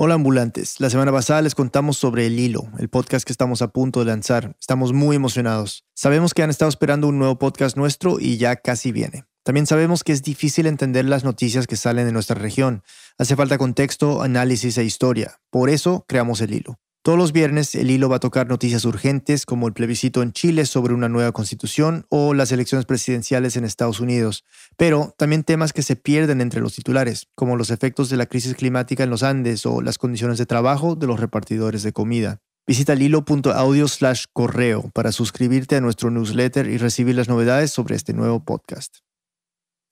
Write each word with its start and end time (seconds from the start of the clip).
Hola 0.00 0.14
ambulantes, 0.14 0.78
la 0.78 0.90
semana 0.90 1.10
pasada 1.10 1.42
les 1.42 1.56
contamos 1.56 1.98
sobre 1.98 2.24
El 2.24 2.38
Hilo, 2.38 2.70
el 2.78 2.88
podcast 2.88 3.26
que 3.26 3.32
estamos 3.32 3.62
a 3.62 3.72
punto 3.72 3.98
de 3.98 4.06
lanzar. 4.06 4.54
Estamos 4.60 4.92
muy 4.92 5.16
emocionados. 5.16 5.86
Sabemos 5.92 6.34
que 6.34 6.44
han 6.44 6.50
estado 6.50 6.68
esperando 6.68 7.08
un 7.08 7.18
nuevo 7.18 7.36
podcast 7.40 7.76
nuestro 7.76 8.20
y 8.20 8.36
ya 8.36 8.54
casi 8.54 8.92
viene. 8.92 9.24
También 9.42 9.66
sabemos 9.66 10.04
que 10.04 10.12
es 10.12 10.22
difícil 10.22 10.68
entender 10.68 11.04
las 11.04 11.24
noticias 11.24 11.66
que 11.66 11.74
salen 11.74 12.06
de 12.06 12.12
nuestra 12.12 12.36
región. 12.36 12.84
Hace 13.18 13.34
falta 13.34 13.58
contexto, 13.58 14.22
análisis 14.22 14.78
e 14.78 14.84
historia. 14.84 15.40
Por 15.50 15.68
eso 15.68 16.04
creamos 16.06 16.40
El 16.42 16.54
Hilo. 16.54 16.78
Todos 17.02 17.18
los 17.18 17.32
viernes 17.32 17.74
el 17.74 17.90
hilo 17.90 18.08
va 18.08 18.16
a 18.16 18.20
tocar 18.20 18.48
noticias 18.48 18.84
urgentes 18.84 19.46
como 19.46 19.66
el 19.66 19.72
plebiscito 19.72 20.22
en 20.22 20.32
Chile 20.32 20.66
sobre 20.66 20.94
una 20.94 21.08
nueva 21.08 21.32
constitución 21.32 22.04
o 22.10 22.34
las 22.34 22.52
elecciones 22.52 22.86
presidenciales 22.86 23.56
en 23.56 23.64
Estados 23.64 24.00
Unidos, 24.00 24.44
pero 24.76 25.14
también 25.16 25.44
temas 25.44 25.72
que 25.72 25.82
se 25.82 25.96
pierden 25.96 26.40
entre 26.40 26.60
los 26.60 26.74
titulares, 26.74 27.28
como 27.34 27.56
los 27.56 27.70
efectos 27.70 28.10
de 28.10 28.16
la 28.16 28.26
crisis 28.26 28.54
climática 28.54 29.04
en 29.04 29.10
los 29.10 29.22
Andes 29.22 29.64
o 29.64 29.80
las 29.80 29.96
condiciones 29.96 30.38
de 30.38 30.46
trabajo 30.46 30.96
de 30.96 31.06
los 31.06 31.20
repartidores 31.20 31.82
de 31.82 31.92
comida. 31.92 32.40
Visita 32.66 32.94
lilo.audio 32.94 33.88
slash 33.88 34.24
correo 34.34 34.90
para 34.92 35.10
suscribirte 35.10 35.76
a 35.76 35.80
nuestro 35.80 36.10
newsletter 36.10 36.68
y 36.68 36.76
recibir 36.76 37.14
las 37.16 37.28
novedades 37.28 37.70
sobre 37.70 37.96
este 37.96 38.12
nuevo 38.12 38.44
podcast. 38.44 38.98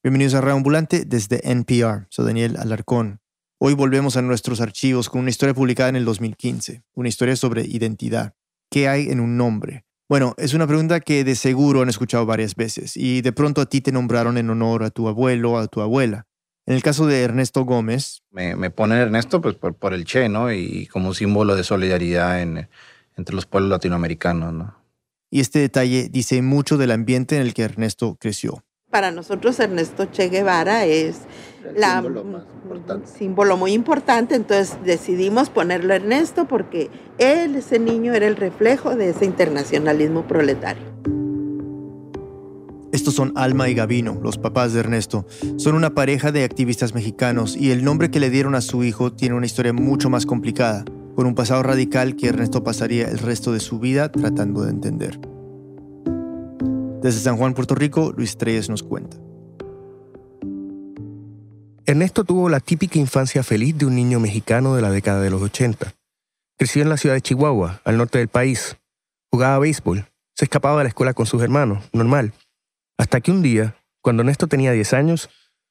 Bienvenidos 0.02 0.34
a 0.34 0.42
Reambulante 0.42 1.06
desde 1.06 1.40
NPR. 1.50 2.06
Soy 2.10 2.26
Daniel 2.26 2.58
Alarcón. 2.58 3.20
Hoy 3.58 3.72
volvemos 3.72 4.18
a 4.18 4.22
nuestros 4.22 4.60
archivos 4.60 5.08
con 5.08 5.22
una 5.22 5.30
historia 5.30 5.54
publicada 5.54 5.88
en 5.88 5.96
el 5.96 6.04
2015, 6.04 6.82
una 6.92 7.08
historia 7.08 7.36
sobre 7.36 7.62
identidad. 7.62 8.34
¿Qué 8.70 8.86
hay 8.86 9.08
en 9.08 9.18
un 9.18 9.38
nombre? 9.38 9.86
Bueno, 10.10 10.34
es 10.36 10.52
una 10.52 10.66
pregunta 10.66 11.00
que 11.00 11.24
de 11.24 11.34
seguro 11.34 11.80
han 11.80 11.88
escuchado 11.88 12.26
varias 12.26 12.54
veces 12.54 12.98
y 12.98 13.22
de 13.22 13.32
pronto 13.32 13.62
a 13.62 13.66
ti 13.66 13.80
te 13.80 13.92
nombraron 13.92 14.36
en 14.36 14.50
honor 14.50 14.82
a 14.82 14.90
tu 14.90 15.08
abuelo 15.08 15.52
o 15.52 15.56
a 15.58 15.68
tu 15.68 15.80
abuela. 15.80 16.26
En 16.66 16.74
el 16.74 16.82
caso 16.82 17.06
de 17.06 17.22
Ernesto 17.22 17.64
Gómez. 17.64 18.22
Me, 18.30 18.56
me 18.56 18.68
ponen 18.68 18.98
Ernesto 18.98 19.40
pues, 19.40 19.54
por, 19.54 19.94
el 19.94 20.04
Che, 20.04 20.28
¿no? 20.28 20.52
Y 20.52 20.86
como 20.88 21.14
símbolo 21.14 21.56
de 21.56 21.64
solidaridad 21.64 22.42
entre 22.42 23.34
los 23.34 23.46
pueblos 23.46 23.70
latinoamericanos, 23.70 24.52
¿no? 24.52 24.76
Y 25.30 25.40
este 25.40 25.60
detalle 25.60 26.10
dice 26.10 26.42
mucho 26.42 26.76
del 26.76 26.90
ambiente 26.90 27.36
en 27.36 27.42
el 27.42 27.54
que 27.54 27.62
Ernesto 27.62 28.18
creció. 28.20 28.65
Para 28.96 29.10
nosotros 29.10 29.60
Ernesto 29.60 30.06
Che 30.06 30.30
Guevara 30.30 30.86
es 30.86 31.16
la, 31.76 32.02
símbolo 33.04 33.58
muy 33.58 33.74
importante, 33.74 34.34
entonces 34.34 34.78
decidimos 34.86 35.50
ponerlo 35.50 35.92
Ernesto 35.92 36.48
porque 36.48 36.88
él, 37.18 37.56
ese 37.56 37.78
niño, 37.78 38.14
era 38.14 38.26
el 38.26 38.36
reflejo 38.36 38.96
de 38.96 39.10
ese 39.10 39.26
internacionalismo 39.26 40.26
proletario. 40.26 40.82
Estos 42.90 43.12
son 43.12 43.34
Alma 43.36 43.68
y 43.68 43.74
Gavino, 43.74 44.18
los 44.22 44.38
papás 44.38 44.72
de 44.72 44.80
Ernesto. 44.80 45.26
Son 45.58 45.74
una 45.74 45.94
pareja 45.94 46.32
de 46.32 46.44
activistas 46.44 46.94
mexicanos 46.94 47.54
y 47.54 47.72
el 47.72 47.84
nombre 47.84 48.10
que 48.10 48.18
le 48.18 48.30
dieron 48.30 48.54
a 48.54 48.62
su 48.62 48.82
hijo 48.82 49.12
tiene 49.12 49.34
una 49.34 49.44
historia 49.44 49.74
mucho 49.74 50.08
más 50.08 50.24
complicada, 50.24 50.86
con 51.14 51.26
un 51.26 51.34
pasado 51.34 51.62
radical 51.62 52.16
que 52.16 52.28
Ernesto 52.28 52.64
pasaría 52.64 53.08
el 53.08 53.18
resto 53.18 53.52
de 53.52 53.60
su 53.60 53.78
vida 53.78 54.10
tratando 54.10 54.62
de 54.62 54.70
entender. 54.70 55.35
Desde 57.02 57.20
San 57.20 57.36
Juan, 57.36 57.54
Puerto 57.54 57.74
Rico, 57.74 58.12
Luis 58.16 58.36
Treyes 58.36 58.68
nos 58.68 58.82
cuenta. 58.82 59.16
Ernesto 61.84 62.24
tuvo 62.24 62.48
la 62.48 62.60
típica 62.60 62.98
infancia 62.98 63.42
feliz 63.42 63.78
de 63.78 63.86
un 63.86 63.94
niño 63.94 64.18
mexicano 64.18 64.74
de 64.74 64.82
la 64.82 64.90
década 64.90 65.20
de 65.20 65.30
los 65.30 65.40
80. 65.40 65.94
Creció 66.58 66.82
en 66.82 66.88
la 66.88 66.96
ciudad 66.96 67.14
de 67.14 67.20
Chihuahua, 67.20 67.80
al 67.84 67.96
norte 67.96 68.18
del 68.18 68.28
país. 68.28 68.76
Jugaba 69.30 69.58
béisbol, 69.60 70.06
se 70.34 70.46
escapaba 70.46 70.78
de 70.78 70.84
la 70.84 70.88
escuela 70.88 71.14
con 71.14 71.26
sus 71.26 71.42
hermanos, 71.42 71.84
normal. 71.92 72.32
Hasta 72.98 73.20
que 73.20 73.30
un 73.30 73.42
día, 73.42 73.76
cuando 74.02 74.22
Ernesto 74.22 74.46
tenía 74.48 74.72
10 74.72 74.94
años, 74.94 75.30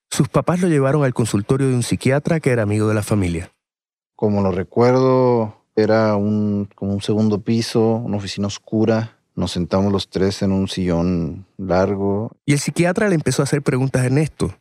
sus 0.10 0.30
papás 0.30 0.62
lo 0.62 0.70
llevaron 0.70 1.04
al 1.04 1.14
consultorio 1.14 1.68
de 1.68 1.76
un 1.76 1.84
psiquiatra 1.84 2.40
que 2.40 2.52
era 2.52 2.64
amigo 2.64 2.88
de 2.88 2.94
la 2.96 3.04
familia. 3.04 3.52
Como 4.16 4.42
lo 4.42 4.52
recuerdo, 4.52 5.58
era 5.76 6.16
un, 6.16 6.70
como 6.76 6.94
un 6.94 7.02
segundo 7.02 7.42
piso, 7.42 7.96
una 7.98 8.18
oficina 8.18 8.48
oscura. 8.48 9.18
Nos 9.36 9.52
sentamos 9.52 9.92
los 9.92 10.10
tres 10.10 10.42
en 10.42 10.52
un 10.52 10.68
sillón 10.68 11.46
largo. 11.58 12.32
Y 12.46 12.54
el 12.54 12.60
psiquiatra 12.60 13.10
le 13.10 13.16
empezó 13.16 13.42
a 13.42 13.44
hacer 13.44 13.62
preguntas 13.62 14.02
a 14.02 14.06
Ernesto, 14.06 14.56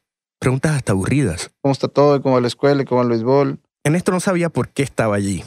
Preguntas 0.44 0.76
hasta 0.76 0.92
aburridas. 0.92 1.52
¿Cómo 1.62 1.72
está 1.72 1.88
todo? 1.88 2.20
¿Cómo 2.20 2.34
va 2.34 2.40
la 2.42 2.48
escuela? 2.48 2.84
¿Cómo 2.84 2.98
va 2.98 3.04
el 3.04 3.08
béisbol? 3.08 3.60
Ernesto 3.82 4.12
no 4.12 4.20
sabía 4.20 4.50
por 4.50 4.68
qué 4.68 4.82
estaba 4.82 5.16
allí. 5.16 5.42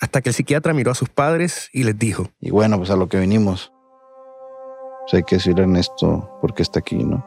Hasta 0.00 0.20
que 0.20 0.30
el 0.30 0.34
psiquiatra 0.34 0.74
miró 0.74 0.90
a 0.90 0.96
sus 0.96 1.08
padres 1.08 1.70
y 1.72 1.84
les 1.84 1.96
dijo. 1.96 2.30
Y 2.40 2.50
bueno, 2.50 2.76
pues 2.76 2.90
a 2.90 2.96
lo 2.96 3.08
que 3.08 3.20
vinimos. 3.20 3.72
Pues 5.02 5.14
hay 5.14 5.22
que 5.22 5.36
decirle 5.36 5.60
a 5.60 5.64
Ernesto 5.66 6.38
por 6.40 6.54
qué 6.54 6.62
está 6.62 6.80
aquí, 6.80 6.96
¿no? 6.96 7.24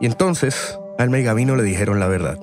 Y 0.00 0.06
entonces, 0.06 0.78
Alma 0.98 1.18
y 1.18 1.24
Gavino 1.24 1.56
le 1.56 1.62
dijeron 1.62 2.00
la 2.00 2.08
verdad. 2.08 2.38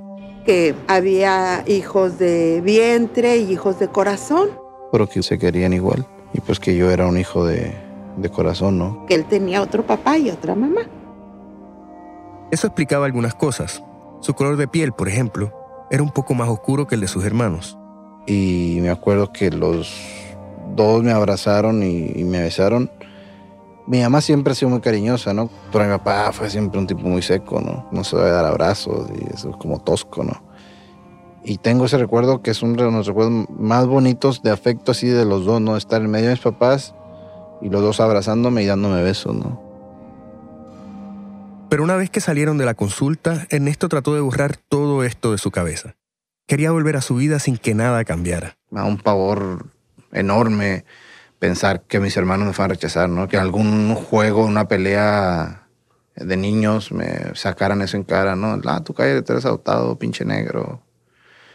Que 0.45 0.75
había 0.87 1.63
hijos 1.67 2.19
de 2.19 2.61
vientre 2.61 3.37
y 3.37 3.51
hijos 3.51 3.79
de 3.79 3.87
corazón. 3.87 4.49
Pero 4.91 5.09
que 5.09 5.23
se 5.23 5.39
querían 5.39 5.73
igual. 5.73 6.05
Y 6.33 6.41
pues 6.41 6.59
que 6.59 6.75
yo 6.75 6.91
era 6.91 7.07
un 7.07 7.17
hijo 7.17 7.45
de, 7.47 7.73
de 8.17 8.29
corazón, 8.29 8.77
¿no? 8.77 9.05
Que 9.07 9.15
él 9.15 9.25
tenía 9.25 9.61
otro 9.61 9.85
papá 9.85 10.17
y 10.17 10.29
otra 10.29 10.55
mamá. 10.55 10.81
Eso 12.51 12.67
explicaba 12.67 13.05
algunas 13.05 13.35
cosas. 13.35 13.83
Su 14.21 14.33
color 14.33 14.57
de 14.57 14.67
piel, 14.67 14.91
por 14.93 15.07
ejemplo, 15.07 15.53
era 15.91 16.03
un 16.03 16.11
poco 16.11 16.33
más 16.33 16.49
oscuro 16.49 16.87
que 16.87 16.95
el 16.95 17.01
de 17.01 17.07
sus 17.07 17.23
hermanos. 17.23 17.77
Y 18.25 18.79
me 18.81 18.89
acuerdo 18.89 19.31
que 19.31 19.51
los 19.51 19.93
dos 20.75 21.03
me 21.03 21.11
abrazaron 21.11 21.83
y, 21.83 22.23
me 22.23 22.41
besaron. 22.41 22.91
Mi 23.85 24.01
mamá 24.01 24.19
siempre 24.19 24.51
ha 24.51 24.55
sido 24.55 24.69
muy 24.69 24.81
cariñosa, 24.81 25.33
¿no? 25.33 25.49
Pero 25.71 25.85
mi 25.85 25.91
papá 25.91 26.31
fue 26.33 26.49
siempre 26.49 26.79
un 26.79 26.87
tipo 26.87 27.03
muy 27.03 27.21
seco, 27.21 27.61
¿no? 27.61 27.87
No 27.91 28.03
se 28.03 28.17
a 28.17 28.19
dar 28.19 28.45
abrazos 28.45 29.09
y 29.15 29.33
eso 29.33 29.51
es 29.51 29.55
como 29.57 29.79
tosco, 29.79 30.23
¿no? 30.23 30.41
Y 31.43 31.59
tengo 31.59 31.85
ese 31.85 31.97
recuerdo 31.97 32.41
que 32.41 32.51
es 32.51 32.61
uno 32.61 32.83
de 32.83 32.91
los 32.91 33.07
recuerdos 33.07 33.45
más 33.57 33.87
bonitos 33.87 34.41
de 34.41 34.51
afecto 34.51 34.91
así 34.91 35.07
de 35.07 35.23
los 35.23 35.45
dos, 35.45 35.61
¿no? 35.61 35.77
Estar 35.77 36.01
en 36.01 36.11
medio 36.11 36.25
de 36.25 36.33
mis 36.33 36.41
papás 36.41 36.93
y 37.61 37.69
los 37.69 37.81
dos 37.81 37.99
abrazándome 37.99 38.63
y 38.63 38.65
dándome 38.65 39.01
besos, 39.01 39.35
¿no? 39.35 39.67
Pero 41.69 41.83
una 41.83 41.95
vez 41.95 42.09
que 42.09 42.21
salieron 42.21 42.57
de 42.57 42.65
la 42.65 42.75
consulta, 42.75 43.45
Ernesto 43.49 43.89
trató 43.89 44.13
de 44.13 44.21
borrar 44.21 44.55
todo 44.55 45.03
esto 45.03 45.31
de 45.31 45.37
su 45.37 45.51
cabeza. 45.51 45.95
Quería 46.47 46.71
volver 46.71 46.95
a 46.95 47.01
su 47.01 47.15
vida 47.15 47.39
sin 47.39 47.57
que 47.57 47.75
nada 47.75 48.05
cambiara. 48.05 48.57
Me 48.69 48.79
da 48.79 48.85
un 48.85 48.97
pavor 48.97 49.65
enorme 50.13 50.85
pensar 51.39 51.81
que 51.81 51.99
mis 51.99 52.15
hermanos 52.15 52.47
me 52.47 52.53
van 52.53 52.71
a 52.71 52.73
rechazar, 52.73 53.09
¿no? 53.09 53.27
Que 53.27 53.37
algún 53.37 53.93
juego, 53.95 54.45
una 54.45 54.67
pelea 54.67 55.67
de 56.15 56.37
niños 56.37 56.91
me 56.91 57.35
sacaran 57.35 57.81
eso 57.81 57.97
en 57.97 58.03
cara, 58.03 58.35
¿no? 58.35 58.59
Ah, 58.65 58.83
tú 58.83 58.93
cállate, 58.93 59.33
eres 59.33 59.45
adoptado, 59.45 59.99
pinche 59.99 60.23
negro. 60.23 60.81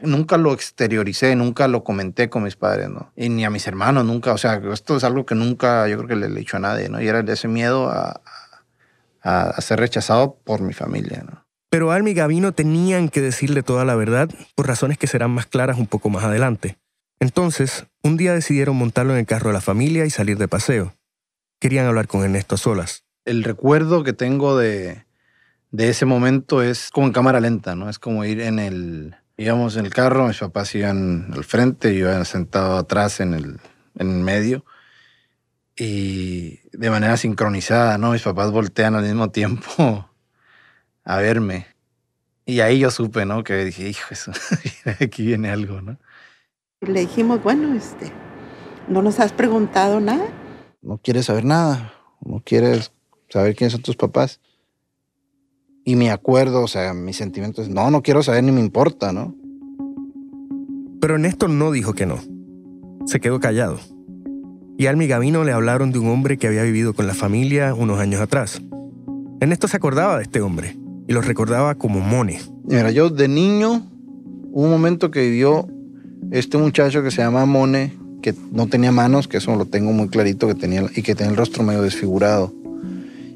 Nunca 0.03 0.37
lo 0.37 0.53
exterioricé, 0.53 1.35
nunca 1.37 1.69
lo 1.69 1.85
comenté 1.85 2.29
con 2.29 2.43
mis 2.43 2.57
padres, 2.57 2.89
¿no? 2.89 3.13
Y 3.17 3.29
ni 3.29 3.45
a 3.45 3.51
mis 3.51 3.67
hermanos, 3.67 4.05
nunca. 4.05 4.33
O 4.33 4.39
sea, 4.39 4.61
esto 4.73 4.97
es 4.97 5.05
algo 5.05 5.25
que 5.25 5.35
nunca, 5.35 5.89
yo 5.89 5.97
creo 5.97 6.09
que 6.09 6.17
le 6.17 6.27
he 6.27 6.31
dicho 6.31 6.57
a 6.57 6.61
nadie, 6.61 6.89
¿no? 6.89 7.01
Y 7.01 7.09
era 7.09 7.21
ese 7.21 7.49
miedo 7.49 7.89
a, 7.91 8.21
a, 9.23 9.61
ser 9.61 9.81
rechazado 9.81 10.37
por 10.45 10.61
mi 10.61 10.73
familia. 10.73 11.25
¿no? 11.25 11.45
Pero 11.71 11.93
Alma 11.93 12.11
y 12.11 12.15
Gavino 12.15 12.53
tenían 12.53 13.09
que 13.09 13.21
decirle 13.21 13.63
toda 13.63 13.85
la 13.85 13.95
verdad 13.95 14.29
por 14.55 14.67
razones 14.67 14.99
que 14.99 15.07
serán 15.07 15.31
más 15.31 15.47
claras 15.47 15.79
un 15.79 15.87
poco 15.87 16.11
más 16.11 16.25
adelante. 16.25 16.79
Entonces, 17.21 17.87
un 18.03 18.17
día 18.17 18.35
decidieron 18.35 18.77
montarlo 18.77 19.13
en 19.13 19.21
el 19.21 19.27
carro 19.27 19.49
de 19.49 19.55
la 19.55 19.61
familia 19.61 20.05
y 20.05 20.11
salir 20.11 20.39
de 20.39 20.49
paseo. 20.49 20.95
Querían 21.61 21.87
hablar 21.87 22.09
con 22.09 22.25
Ernesto 22.25 22.57
a 22.57 22.59
solas. 22.59 23.05
El 23.25 23.45
recuerdo 23.45 24.03
que 24.03 24.13
tengo 24.13 24.59
de, 24.59 25.05
de 25.71 25.89
ese 25.89 26.05
momento 26.05 26.63
es 26.63 26.91
como 26.91 27.07
en 27.07 27.13
cámara 27.13 27.39
lenta, 27.39 27.77
¿no? 27.77 27.89
Es 27.89 27.99
como 27.99 28.25
ir 28.25 28.41
en 28.41 28.59
el... 28.59 29.15
Íbamos 29.43 29.77
en 29.77 29.87
el 29.87 29.93
carro, 29.93 30.29
mis 30.29 30.39
papás 30.39 30.73
iban 30.77 31.33
al 31.33 31.43
frente, 31.43 31.93
yo 31.97 32.09
iba 32.09 32.25
sentado 32.25 32.77
atrás 32.77 33.19
en 33.19 33.35
el, 33.35 33.59
en 33.99 34.09
el 34.09 34.23
medio 34.23 34.65
y 35.77 36.61
de 36.71 36.91
manera 36.91 37.17
sincronizada, 37.17 37.99
¿no? 37.99 38.13
Mis 38.13 38.23
papás 38.23 38.53
voltean 38.53 38.95
al 38.95 39.03
mismo 39.03 39.31
tiempo 39.31 40.09
a 41.05 41.17
verme. 41.17 41.67
Y 42.47 42.61
ahí 42.61 42.79
yo 42.79 42.93
supe, 42.93 43.27
¿no? 43.27 43.43
Que 43.43 43.65
dije, 43.65 43.89
hijo, 43.89 44.07
eso, 44.11 44.31
aquí 45.01 45.27
viene 45.27 45.51
algo, 45.51 45.81
¿no? 45.81 45.99
Le 46.81 47.01
dijimos, 47.01 47.43
bueno, 47.43 47.75
este, 47.75 48.13
¿no 48.87 49.03
nos 49.03 49.19
has 49.19 49.33
preguntado 49.33 49.99
nada? 49.99 50.29
No 50.83 50.99
quieres 50.99 51.27
saber 51.27 51.45
nada, 51.45 51.95
no 52.21 52.45
quieres 52.45 52.93
saber 53.29 53.57
quiénes 53.57 53.73
son 53.73 53.83
tus 53.83 53.97
papás. 53.97 54.41
Y 55.85 55.97
me 55.97 56.11
acuerdo, 56.11 56.63
o 56.63 56.69
sea, 56.69 56.95
mis 56.95 57.17
sentimientos, 57.17 57.69
no, 57.69 57.91
no 57.91 58.03
quiero 58.03 58.23
saber 58.23 58.45
ni 58.45 58.53
me 58.53 58.61
importa, 58.61 59.13
¿no? 59.13 59.35
Pero 61.01 61.19
Néstor 61.19 61.51
no 61.51 61.73
dijo 61.73 61.95
que 61.95 62.07
no. 62.07 62.19
Se 63.07 63.19
quedó 63.19 63.41
callado 63.41 63.79
y 64.83 64.87
Almi 64.87 65.07
Gavino 65.07 65.45
le 65.45 65.53
hablaron 65.53 65.93
de 65.93 65.99
un 65.99 66.09
hombre 66.09 66.39
que 66.39 66.49
había 66.49 66.63
vivido 66.65 66.95
con 66.95 67.07
la 67.07 67.15
familia 67.15 67.73
unos 67.73 68.01
años 68.01 68.21
atrás. 68.21 68.61
Ernesto 69.41 69.69
se 69.69 69.77
acordaba 69.77 70.17
de 70.17 70.25
este 70.25 70.41
hombre 70.41 70.77
y 71.07 71.13
lo 71.13 71.21
recordaba 71.21 71.77
como 71.77 72.01
Mone. 72.01 72.41
Mira, 72.65 72.91
yo 72.91 73.11
de 73.11 73.29
niño, 73.29 73.87
un 74.51 74.71
momento 74.71 75.11
que 75.11 75.21
vivió 75.21 75.69
este 76.31 76.59
muchacho 76.59 77.03
que 77.03 77.11
se 77.11 77.23
llama 77.23 77.45
Mone, 77.45 77.97
que 78.23 78.35
no 78.51 78.67
tenía 78.67 78.93
manos, 78.93 79.29
que 79.29 79.37
eso 79.37 79.55
lo 79.57 79.67
tengo 79.67 79.93
muy 79.93 80.09
clarito, 80.09 80.47
que 80.47 80.55
tenía, 80.55 80.85
y 80.97 81.03
que 81.03 81.15
tenía 81.15 81.31
el 81.31 81.37
rostro 81.37 81.63
medio 81.63 81.83
desfigurado, 81.83 82.53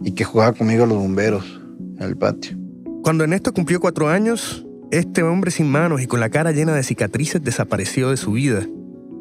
y 0.02 0.12
que 0.12 0.24
jugaba 0.24 0.52
conmigo 0.52 0.84
a 0.84 0.86
los 0.86 0.98
bomberos 0.98 1.60
el 1.98 2.16
patio. 2.16 2.56
Cuando 3.02 3.24
Ernesto 3.24 3.52
cumplió 3.52 3.80
cuatro 3.80 4.08
años, 4.08 4.62
Este 4.92 5.24
hombre 5.24 5.50
sin 5.50 5.68
manos 5.68 6.00
y 6.00 6.06
con 6.06 6.20
la 6.20 6.30
cara 6.30 6.52
llena 6.52 6.72
de 6.72 6.84
cicatrices 6.84 7.42
desapareció 7.42 8.10
de 8.10 8.16
su 8.16 8.32
vida. 8.32 8.64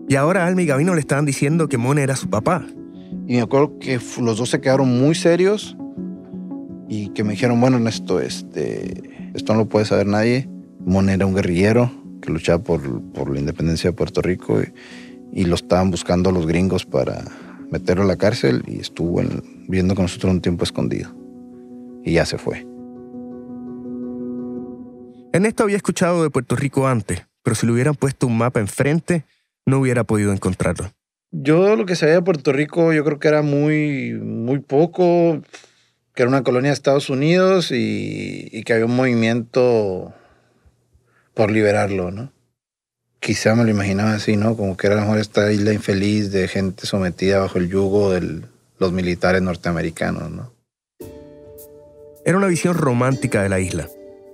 Y 0.08 0.16
ahora 0.16 0.46
Alma 0.46 0.62
y 0.62 0.68
Gavino 0.68 0.94
le 0.94 1.00
estaban 1.00 1.26
diciendo 1.26 1.68
que 1.68 1.80
Mone 1.80 2.04
era 2.04 2.16
su 2.16 2.30
papá. 2.30 2.68
Y 3.28 3.36
me 3.36 3.42
acuerdo 3.42 3.80
que 3.80 4.00
los 4.22 4.38
dos 4.38 4.50
se 4.52 4.62
quedaron 4.62 5.00
muy 5.00 5.16
serios 5.16 5.76
y 6.88 7.10
que 7.10 7.24
me 7.24 7.32
dijeron, 7.32 7.60
bueno, 7.60 7.78
Ernesto, 7.78 8.20
este, 8.20 9.32
esto 9.34 9.54
no 9.54 9.60
lo 9.60 9.66
puede 9.66 9.86
saber 9.86 10.06
nadie. 10.06 10.48
Mone 10.86 11.14
era 11.14 11.26
un 11.26 11.34
guerrillero 11.34 11.92
que 12.22 12.32
luchaba 12.32 12.64
por, 12.64 13.02
por 13.14 13.32
la 13.32 13.40
independencia 13.40 13.90
de 13.90 13.96
Puerto 13.96 14.22
Rico 14.22 14.62
y, 15.34 15.44
lo 15.44 15.56
estaban 15.56 15.92
buscando 15.92 16.32
los 16.32 16.48
gringos 16.48 16.86
para 16.86 17.26
meterlo 17.70 18.04
a 18.04 18.08
la 18.08 18.16
cárcel 18.16 18.64
y 18.68 18.80
estuvo 18.80 19.20
en, 19.20 19.42
viviendo 19.68 19.94
con 19.94 20.04
nosotros 20.04 20.32
un 20.32 20.42
tiempo 20.42 20.64
escondido. 20.64 21.25
Y 22.06 22.14
ya 22.14 22.26
se 22.26 22.38
fue. 22.38 22.66
Ernesto 25.34 25.64
había 25.64 25.76
escuchado 25.76 26.24
de 26.24 26.30
Puerto 26.30 26.56
Rico 26.56 26.88
antes, 26.88 27.24
pero 27.44 27.56
si 27.56 27.66
le 27.66 27.74
hubieran 27.74 27.96
puesto 27.96 28.26
un 28.26 28.38
mapa 28.38 28.62
enfrente, 28.62 29.26
no 29.66 29.80
hubiera 29.80 30.06
podido 30.06 30.32
encontrarlo. 30.32 30.92
Yo 31.32 31.76
lo 31.76 31.86
que 31.86 31.98
sabía 31.98 32.16
de 32.16 32.22
Puerto 32.22 32.54
Rico, 32.54 32.94
yo 32.94 33.04
creo 33.04 33.20
que 33.20 33.28
era 33.28 33.42
muy, 33.42 34.14
muy 34.14 34.60
poco, 34.60 35.42
que 36.14 36.24
era 36.24 36.30
una 36.30 36.44
colonia 36.44 36.70
de 36.70 36.76
Estados 36.76 37.10
Unidos 37.10 37.72
y, 37.72 38.48
y 38.50 38.64
que 38.64 38.72
había 38.72 38.86
un 38.86 38.96
movimiento 38.96 40.14
por 41.34 41.52
liberarlo, 41.52 42.12
¿no? 42.12 42.32
Quizá 43.20 43.56
me 43.56 43.66
lo 43.66 43.72
imaginaba 43.72 44.14
así, 44.14 44.38
¿no? 44.38 44.56
Como 44.56 44.78
que 44.78 44.88
era 44.88 44.96
a 44.96 45.00
lo 45.00 45.04
mejor 45.06 45.20
esta 45.20 45.52
isla 45.52 45.74
infeliz 45.74 46.32
de 46.32 46.48
gente 46.48 46.86
sometida 46.86 47.40
bajo 47.40 47.58
el 47.58 47.68
yugo 47.68 48.12
de 48.12 48.44
los 48.80 48.94
militares 48.94 49.42
norteamericanos, 49.42 50.32
¿no? 50.32 50.55
Era 52.26 52.40
una 52.40 52.48
visión 52.48 52.74
romántica 52.74 53.44
de 53.44 53.50
la 53.50 53.60
isla. 53.60 53.88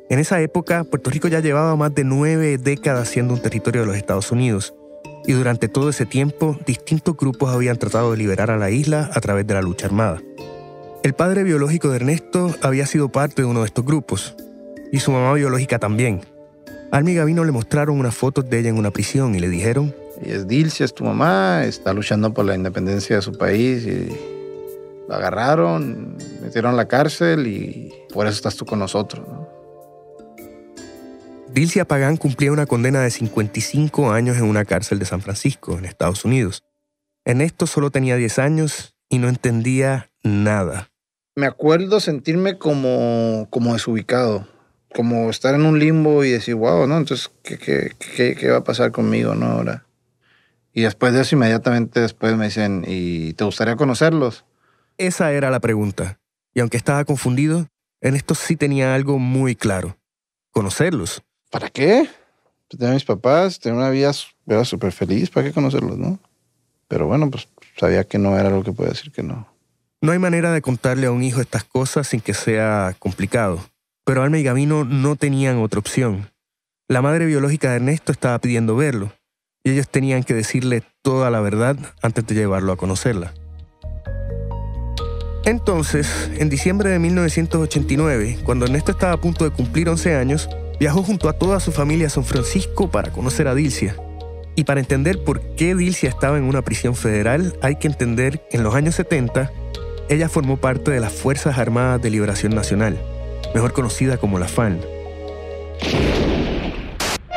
En 0.09 0.17
esa 0.17 0.39
época, 0.39 0.85
Puerto 0.85 1.09
Rico 1.09 1.27
ya 1.27 1.41
llevaba 1.41 1.75
más 1.75 1.93
de 1.93 2.05
nueve 2.05 2.57
décadas 2.57 3.09
siendo 3.09 3.33
un 3.33 3.41
territorio 3.41 3.81
de 3.81 3.87
los 3.87 3.97
Estados 3.97 4.31
Unidos 4.31 4.73
y 5.25 5.33
durante 5.33 5.67
todo 5.67 5.89
ese 5.89 6.05
tiempo 6.05 6.57
distintos 6.65 7.17
grupos 7.17 7.53
habían 7.53 7.77
tratado 7.77 8.11
de 8.11 8.17
liberar 8.17 8.49
a 8.49 8.55
la 8.55 8.71
isla 8.71 9.09
a 9.13 9.19
través 9.19 9.45
de 9.45 9.55
la 9.55 9.61
lucha 9.61 9.87
armada. 9.87 10.21
El 11.03 11.13
padre 11.13 11.43
biológico 11.43 11.89
de 11.89 11.97
Ernesto 11.97 12.55
había 12.61 12.85
sido 12.85 13.09
parte 13.09 13.41
de 13.41 13.49
uno 13.49 13.59
de 13.59 13.65
estos 13.65 13.83
grupos, 13.83 14.37
y 14.89 14.99
su 14.99 15.11
mamá 15.11 15.33
biológica 15.33 15.77
también. 15.77 16.21
Almi 16.91 17.11
y 17.11 17.15
Gavino 17.15 17.43
le 17.43 17.51
mostraron 17.51 17.99
unas 17.99 18.15
fotos 18.15 18.49
de 18.49 18.59
ella 18.59 18.69
en 18.69 18.77
una 18.77 18.91
prisión 18.91 19.35
y 19.35 19.39
le 19.39 19.49
dijeron, 19.49 19.93
y 20.23 20.31
es 20.31 20.47
Dilcia, 20.47 20.85
es 20.85 20.93
tu 20.93 21.03
mamá, 21.03 21.65
está 21.65 21.91
luchando 21.91 22.33
por 22.33 22.45
la 22.45 22.55
independencia 22.55 23.17
de 23.17 23.21
su 23.21 23.33
país 23.33 23.85
y 23.85 24.40
la 25.07 25.17
agarraron, 25.17 26.17
metieron 26.41 26.73
a 26.73 26.77
la 26.77 26.87
cárcel 26.87 27.47
y 27.47 27.91
por 28.13 28.27
eso 28.27 28.35
estás 28.35 28.55
tú 28.55 28.65
con 28.65 28.79
nosotros. 28.79 29.27
¿no? 29.27 29.47
Dilcia 31.53 31.85
Pagán 31.85 32.15
cumplía 32.15 32.51
una 32.51 32.65
condena 32.65 33.01
de 33.01 33.11
55 33.11 34.11
años 34.11 34.37
en 34.37 34.43
una 34.43 34.63
cárcel 34.63 34.99
de 34.99 35.05
San 35.05 35.21
Francisco, 35.21 35.77
en 35.77 35.83
Estados 35.83 36.23
Unidos. 36.23 36.63
Ernesto 37.25 37.67
solo 37.67 37.91
tenía 37.91 38.15
10 38.15 38.39
años 38.39 38.95
y 39.09 39.17
no 39.17 39.27
entendía 39.27 40.09
nada. 40.23 40.89
Me 41.35 41.45
acuerdo 41.45 41.99
sentirme 41.99 42.57
como, 42.57 43.47
como 43.49 43.73
desubicado, 43.73 44.47
como 44.95 45.29
estar 45.29 45.53
en 45.53 45.65
un 45.65 45.77
limbo 45.77 46.23
y 46.23 46.31
decir, 46.31 46.55
wow, 46.55 46.87
¿no? 46.87 46.97
Entonces, 46.97 47.31
¿qué, 47.43 47.57
qué, 47.57 47.91
qué, 48.15 48.35
qué 48.35 48.49
va 48.49 48.57
a 48.59 48.63
pasar 48.63 48.91
conmigo, 48.91 49.35
no? 49.35 49.47
Ahora. 49.47 49.85
Y 50.73 50.83
después 50.83 51.13
de 51.13 51.21
eso, 51.21 51.35
inmediatamente 51.35 51.99
después 51.99 52.35
me 52.37 52.45
dicen, 52.45 52.85
¿y 52.87 53.33
te 53.33 53.43
gustaría 53.43 53.75
conocerlos? 53.75 54.45
Esa 55.01 55.31
era 55.31 55.49
la 55.49 55.59
pregunta. 55.59 56.19
Y 56.53 56.59
aunque 56.59 56.77
estaba 56.77 57.03
confundido, 57.05 57.67
Ernesto 58.01 58.35
sí 58.35 58.55
tenía 58.55 58.93
algo 58.93 59.17
muy 59.17 59.55
claro. 59.55 59.97
Conocerlos. 60.51 61.23
¿Para 61.49 61.69
qué? 61.69 62.07
Pues 62.67 62.77
tener 62.77 62.91
a 62.91 62.93
mis 62.93 63.03
papás, 63.03 63.59
tener 63.59 63.79
una 63.79 63.89
vida 63.89 64.13
súper 64.13 64.91
feliz, 64.91 65.31
¿para 65.31 65.47
qué 65.47 65.53
conocerlos, 65.53 65.97
no? 65.97 66.19
Pero 66.87 67.07
bueno, 67.07 67.31
pues 67.31 67.47
sabía 67.77 68.03
que 68.03 68.19
no 68.19 68.37
era 68.37 68.51
lo 68.51 68.63
que 68.63 68.73
podía 68.73 68.91
decir 68.91 69.11
que 69.11 69.23
no. 69.23 69.47
No 70.01 70.11
hay 70.11 70.19
manera 70.19 70.51
de 70.51 70.61
contarle 70.61 71.07
a 71.07 71.11
un 71.11 71.23
hijo 71.23 71.41
estas 71.41 71.63
cosas 71.63 72.07
sin 72.07 72.21
que 72.21 72.35
sea 72.35 72.95
complicado. 72.99 73.59
Pero 74.05 74.21
Alma 74.21 74.37
y 74.37 74.43
Gavino 74.43 74.83
no 74.83 75.15
tenían 75.15 75.57
otra 75.57 75.79
opción. 75.79 76.29
La 76.87 77.01
madre 77.01 77.25
biológica 77.25 77.71
de 77.71 77.77
Ernesto 77.77 78.11
estaba 78.11 78.37
pidiendo 78.37 78.75
verlo, 78.75 79.11
y 79.63 79.71
ellos 79.71 79.89
tenían 79.89 80.23
que 80.23 80.35
decirle 80.35 80.83
toda 81.01 81.31
la 81.31 81.39
verdad 81.39 81.75
antes 82.03 82.27
de 82.27 82.35
llevarlo 82.35 82.71
a 82.71 82.77
conocerla. 82.77 83.33
Entonces, 85.43 86.29
en 86.37 86.49
diciembre 86.49 86.89
de 86.89 86.99
1989, 86.99 88.39
cuando 88.43 88.65
Ernesto 88.65 88.91
estaba 88.91 89.13
a 89.13 89.17
punto 89.17 89.43
de 89.43 89.49
cumplir 89.49 89.89
11 89.89 90.15
años, 90.15 90.47
viajó 90.79 91.01
junto 91.01 91.29
a 91.29 91.33
toda 91.33 91.59
su 91.59 91.71
familia 91.71 92.07
a 92.07 92.11
San 92.11 92.23
Francisco 92.23 92.91
para 92.91 93.11
conocer 93.11 93.47
a 93.47 93.55
Dilcia. 93.55 93.95
Y 94.55 94.65
para 94.65 94.79
entender 94.81 95.23
por 95.23 95.41
qué 95.55 95.73
Dilcia 95.73 96.09
estaba 96.09 96.37
en 96.37 96.43
una 96.43 96.61
prisión 96.61 96.95
federal, 96.95 97.55
hay 97.61 97.77
que 97.77 97.87
entender 97.87 98.41
que 98.49 98.57
en 98.57 98.63
los 98.63 98.75
años 98.75 98.95
70, 98.95 99.51
ella 100.09 100.29
formó 100.29 100.57
parte 100.57 100.91
de 100.91 100.99
las 100.99 101.13
Fuerzas 101.13 101.57
Armadas 101.57 102.01
de 102.01 102.11
Liberación 102.11 102.53
Nacional, 102.53 102.99
mejor 103.55 103.73
conocida 103.73 104.17
como 104.17 104.37
la 104.37 104.47
FAN. 104.47 104.79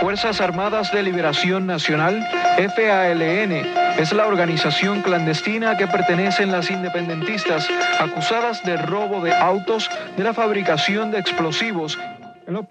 Fuerzas 0.01 0.41
Armadas 0.43 0.93
de 0.93 1.03
Liberación 1.03 1.67
Nacional, 1.67 2.27
FALN, 2.57 3.84
es 3.99 4.13
la 4.13 4.27
organización 4.27 5.03
clandestina 5.03 5.77
que 5.77 5.87
pertenecen 5.87 6.51
las 6.53 6.71
independentistas 6.71 7.69
acusadas 7.99 8.63
de 8.65 8.77
robo 8.77 9.23
de 9.23 9.33
autos, 9.35 9.91
de 10.17 10.25
la 10.25 10.35
fabricación 10.35 11.11
de 11.11 11.19
explosivos 11.19 11.99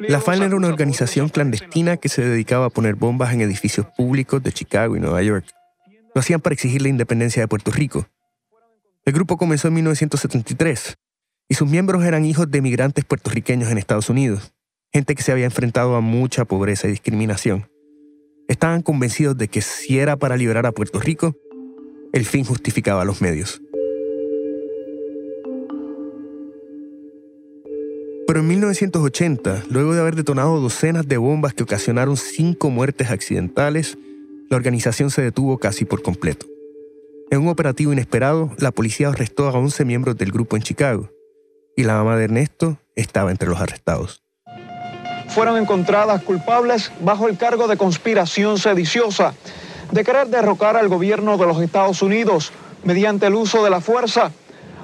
la 0.08 0.22
FAN 0.22 0.44
era 0.44 0.56
una 0.56 0.68
organización 0.68 1.30
clandestina 1.30 1.98
que 1.98 2.10
se 2.10 2.22
dedicaba 2.24 2.66
a 2.66 2.70
poner 2.70 2.96
bombas 2.96 3.34
en 3.34 3.42
edificios 3.42 3.86
públicos 3.98 4.42
de 4.44 4.52
Chicago 4.52 4.96
y 4.96 5.00
Nueva 5.00 5.22
York. 5.24 5.46
Lo 6.14 6.20
hacían 6.20 6.42
para 6.42 6.54
exigir 6.54 6.82
la 6.82 6.90
independencia 6.90 7.42
de 7.42 7.48
Puerto 7.48 7.72
Rico. 7.72 8.08
El 9.06 9.14
grupo 9.14 9.38
comenzó 9.38 9.68
en 9.68 9.76
1973 9.76 10.98
y 11.50 11.56
sus 11.56 11.70
miembros 11.70 12.04
eran 12.06 12.26
hijos 12.26 12.50
de 12.50 12.62
migrantes 12.62 13.04
puertorriqueños 13.04 13.72
en 13.72 13.78
Estados 13.78 14.10
Unidos, 14.10 14.54
gente 14.92 15.16
que 15.16 15.24
se 15.24 15.32
había 15.32 15.46
enfrentado 15.46 15.96
a 15.96 16.02
mucha 16.02 16.46
pobreza 16.46 16.88
y 16.88 16.92
discriminación. 16.92 17.68
Estaban 18.54 18.84
convencidos 18.84 19.36
de 19.36 19.48
que 19.48 19.62
si 19.62 19.98
era 19.98 20.16
para 20.16 20.38
liberar 20.38 20.68
a 20.68 20.72
Puerto 20.72 21.00
Rico, 21.00 21.36
el 22.12 22.24
fin 22.24 22.46
justificaba 22.46 23.04
los 23.04 23.20
medios. 23.20 23.64
Pero 28.28 28.42
en 28.42 28.48
1980, 28.48 29.64
luego 29.72 29.96
de 29.96 30.02
haber 30.02 30.16
detonado 30.16 30.60
docenas 30.60 31.08
de 31.08 31.18
bombas 31.18 31.56
que 31.56 31.64
ocasionaron 31.64 32.16
cinco 32.16 32.70
muertes 32.70 33.10
accidentales, 33.10 33.98
la 34.52 34.58
organización 34.58 35.10
se 35.10 35.24
detuvo 35.24 35.58
casi 35.58 35.84
por 35.86 36.04
completo. 36.04 36.46
En 37.32 37.42
un 37.42 37.48
operativo 37.48 37.92
inesperado, 37.92 38.52
la 38.60 38.70
policía 38.70 39.08
arrestó 39.08 39.48
a 39.48 39.58
11 39.58 39.84
miembros 39.84 40.16
del 40.16 40.32
grupo 40.32 40.58
en 40.58 40.62
Chicago, 40.62 41.10
y 41.76 41.86
la 41.86 41.96
mamá 41.96 42.18
de 42.18 42.26
Ernesto 42.26 42.78
estaba 42.96 43.32
entre 43.32 43.50
los 43.50 43.60
arrestados. 43.60 44.23
Fueron 45.34 45.58
encontradas 45.58 46.22
culpables 46.22 46.92
bajo 47.02 47.28
el 47.28 47.38
cargo 47.38 47.68
de 47.68 47.76
conspiración 47.76 48.60
sediciosa, 48.60 49.34
de 49.92 50.04
querer 50.04 50.28
derrocar 50.28 50.78
al 50.78 50.90
gobierno 50.90 51.38
de 51.38 51.48
los 51.48 51.60
Estados 51.60 52.04
Unidos 52.04 52.52
mediante 52.84 53.26
el 53.28 53.34
uso 53.34 53.64
de 53.64 53.72
la 53.72 53.82
fuerza. 53.82 54.32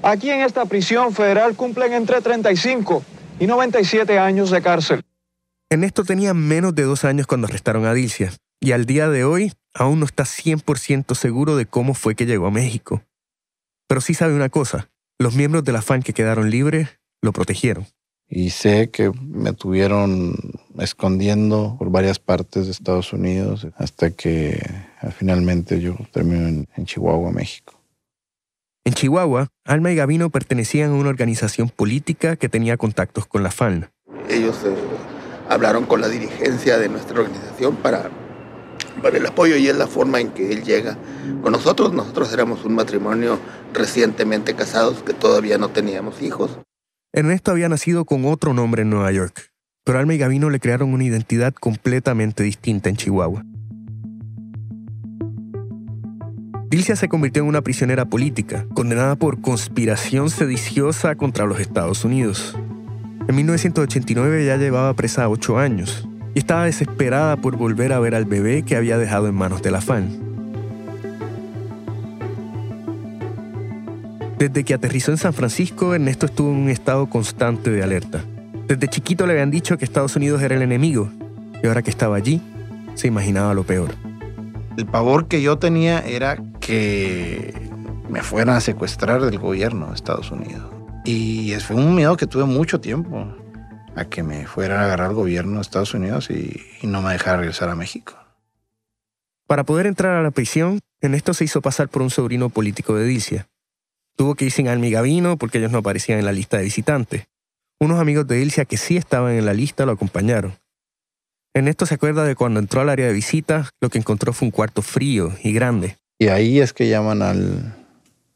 Aquí 0.02 0.32
en 0.32 0.42
esta 0.42 0.66
prisión 0.66 1.14
federal 1.14 1.56
cumplen 1.56 1.94
entre 1.94 2.22
35 2.22 3.04
y 3.40 3.46
97 3.46 4.18
años 4.18 4.50
de 4.50 4.62
cárcel. 4.62 5.04
Ernesto 5.70 6.04
tenía 6.04 6.34
menos 6.34 6.74
de 6.74 6.84
dos 6.84 7.06
años 7.06 7.28
cuando 7.28 7.46
arrestaron 7.46 7.86
a 7.86 7.94
Dilcia, 7.94 8.34
y 8.60 8.72
al 8.72 8.86
día 8.86 9.08
de 9.08 9.24
hoy 9.24 9.54
aún 9.76 10.00
no 10.00 10.06
está 10.06 10.24
100% 10.24 11.14
seguro 11.14 11.58
de 11.58 11.68
cómo 11.68 11.94
fue 11.94 12.16
que 12.16 12.26
llegó 12.26 12.48
a 12.48 12.52
México. 12.52 13.04
Pero 13.88 14.02
sí 14.02 14.16
sabe 14.16 14.34
una 14.34 14.50
cosa, 14.50 14.90
los 15.20 15.36
miembros 15.36 15.64
de 15.64 15.74
la 15.74 15.84
FAN 15.84 16.02
que 16.02 16.14
quedaron 16.14 16.50
libres 16.50 17.00
lo 17.22 17.34
protegieron. 17.34 17.86
Y 18.30 18.52
sé 18.52 18.92
que 18.92 19.12
me 19.22 19.54
tuvieron 19.54 20.36
escondiendo 20.78 21.76
por 21.80 21.90
varias 21.90 22.20
partes 22.20 22.66
de 22.66 22.72
Estados 22.72 23.12
Unidos 23.12 23.68
hasta 23.76 24.12
que 24.12 24.62
finalmente 25.18 25.82
yo 25.82 25.96
termino 26.12 26.48
en, 26.48 26.68
en 26.76 26.86
Chihuahua, 26.86 27.32
México. 27.32 27.74
En 28.86 28.94
Chihuahua, 28.94 29.50
Alma 29.66 29.92
y 29.92 29.96
Gavino 29.96 30.30
pertenecían 30.30 30.92
a 30.92 30.94
una 30.96 31.10
organización 31.10 31.70
política 31.70 32.36
que 32.36 32.50
tenía 32.50 32.78
contactos 32.78 33.26
con 33.26 33.44
la 33.44 33.52
FAN. 33.52 33.92
Ellos 34.30 34.58
eh, 34.66 34.74
hablaron 35.50 35.86
con 35.86 36.02
la 36.02 36.08
dirigencia 36.08 36.78
de 36.78 36.90
nuestra 36.90 37.20
organización 37.20 37.76
para, 37.76 38.10
para 39.02 39.18
el 39.18 39.26
apoyo 39.26 39.58
y 39.58 39.68
es 39.68 39.76
la 39.76 39.88
forma 39.88 40.22
en 40.22 40.30
que 40.30 40.52
él 40.52 40.64
llega 40.64 40.98
con 41.42 41.52
nosotros. 41.52 41.94
Nosotros 41.94 42.32
éramos 42.34 42.64
un 42.66 42.76
matrimonio 42.76 43.38
recientemente 43.74 44.56
casados 44.56 45.04
que 45.04 45.14
todavía 45.14 45.58
no 45.58 45.70
teníamos 45.70 46.22
hijos. 46.22 46.58
Ernesto 47.12 47.50
había 47.50 47.70
nacido 47.70 48.06
con 48.06 48.24
otro 48.26 48.54
nombre 48.54 48.84
en 48.84 48.92
Nueva 48.92 49.12
York, 49.12 49.52
pero 49.84 49.98
Alma 49.98 50.14
y 50.14 50.20
Gavino 50.20 50.52
le 50.52 50.60
crearon 50.60 50.94
una 50.94 51.04
identidad 51.04 51.56
completamente 51.56 52.44
distinta 52.44 52.88
en 52.90 52.98
Chihuahua. 52.98 53.44
Dilcia 56.70 56.96
se 56.96 57.10
convirtió 57.10 57.42
en 57.42 57.50
una 57.50 57.64
prisionera 57.64 58.06
política, 58.06 58.68
condenada 58.76 59.16
por 59.16 59.42
conspiración 59.42 60.30
sediciosa 60.30 61.16
contra 61.16 61.48
los 61.48 61.60
Estados 61.60 62.06
Unidos. 62.06 62.56
En 63.28 63.36
1989 63.36 64.46
ya 64.46 64.58
llevaba 64.58 64.94
presa 64.94 65.28
ocho 65.30 65.58
años, 65.58 66.08
y 66.36 66.40
estaba 66.40 66.66
desesperada 66.66 67.38
por 67.38 67.58
volver 67.58 67.92
a 67.92 68.00
ver 68.00 68.14
al 68.14 68.26
bebé 68.26 68.62
que 68.62 68.76
había 68.76 69.00
dejado 69.00 69.28
en 69.28 69.34
manos 69.34 69.64
de 69.64 69.72
la 69.72 69.82
fan. 69.82 70.29
Desde 74.40 74.64
que 74.64 74.74
aterrizó 74.74 75.12
en 75.12 75.18
San 75.18 75.34
Francisco, 75.34 75.94
Ernesto 75.94 76.26
estuvo 76.26 76.50
en 76.50 76.56
un 76.56 76.70
estado 76.70 77.10
constante 77.10 77.72
de 77.72 77.84
alerta. 77.84 78.24
Desde 78.70 78.88
chiquito 78.88 79.28
le 79.28 79.34
habían 79.34 79.52
dicho 79.52 79.78
que 79.78 79.84
Estados 79.84 80.16
Unidos 80.16 80.42
era 80.42 80.56
el 80.56 80.62
enemigo, 80.62 81.12
y 81.62 81.68
ahora 81.68 81.82
que 81.82 81.90
estaba 81.90 82.16
allí, 82.16 82.42
se 82.96 83.08
imaginaba 83.08 83.54
lo 83.54 83.66
peor. 83.66 83.90
El 84.78 84.86
pavor 84.86 85.28
que 85.28 85.42
yo 85.42 85.60
tenía 85.60 86.00
era 86.00 86.42
que 86.62 87.54
me 88.10 88.22
fueran 88.22 88.56
a 88.56 88.62
secuestrar 88.62 89.20
del 89.20 89.40
gobierno 89.40 89.88
de 89.88 89.96
Estados 89.96 90.32
Unidos. 90.32 90.72
Y 91.04 91.54
fue 91.60 91.76
un 91.76 91.94
miedo 91.94 92.16
que 92.16 92.26
tuve 92.26 92.46
mucho 92.46 92.80
tiempo, 92.80 93.28
a 93.98 94.06
que 94.06 94.24
me 94.24 94.48
fueran 94.48 94.80
a 94.80 94.86
agarrar 94.86 95.10
el 95.10 95.16
gobierno 95.18 95.56
de 95.56 95.62
Estados 95.64 95.94
Unidos 95.94 96.30
y, 96.30 96.62
y 96.82 96.88
no 96.88 97.02
me 97.02 97.12
dejara 97.12 97.40
regresar 97.40 97.68
a 97.68 97.76
México. 97.76 98.14
Para 99.48 99.66
poder 99.66 99.86
entrar 99.86 100.16
a 100.16 100.24
la 100.24 100.32
prisión, 100.32 100.80
Ernesto 101.02 101.34
se 101.34 101.44
hizo 101.44 101.60
pasar 101.62 101.90
por 101.90 102.02
un 102.02 102.10
sobrino 102.10 102.48
político 102.48 102.96
de 102.96 103.04
Dilcia. 103.04 103.50
Tuvo 104.20 104.36
que 104.36 104.44
ir 104.44 104.52
sin 104.52 104.68
Almi 104.68 104.92
Gavino 104.92 105.38
porque 105.38 105.60
ellos 105.60 105.72
no 105.72 105.78
aparecían 105.78 106.20
en 106.20 106.26
la 106.26 106.34
lista 106.34 106.58
de 106.58 106.66
visitantes. 106.66 107.28
Unos 107.80 108.02
amigos 108.02 108.28
de 108.28 108.36
Dilcia 108.36 108.66
que 108.66 108.76
sí 108.76 108.98
estaban 108.98 109.32
en 109.32 109.46
la 109.46 109.54
lista 109.54 109.86
lo 109.86 109.94
acompañaron. 109.94 110.56
Ernesto 111.54 111.86
se 111.86 111.96
acuerda 111.96 112.26
de 112.26 112.36
cuando 112.36 112.60
entró 112.60 112.82
al 112.82 112.90
área 112.90 113.08
de 113.08 113.14
visita, 113.14 113.70
lo 113.80 113.90
que 113.90 113.98
encontró 113.98 114.34
fue 114.34 114.48
un 114.48 114.52
cuarto 114.52 114.82
frío 114.82 115.32
y 115.42 115.54
grande. 115.54 115.96
Y 116.18 116.28
ahí 116.28 116.60
es 116.60 116.74
que 116.74 116.90
llaman 116.90 117.22
al, 117.22 117.78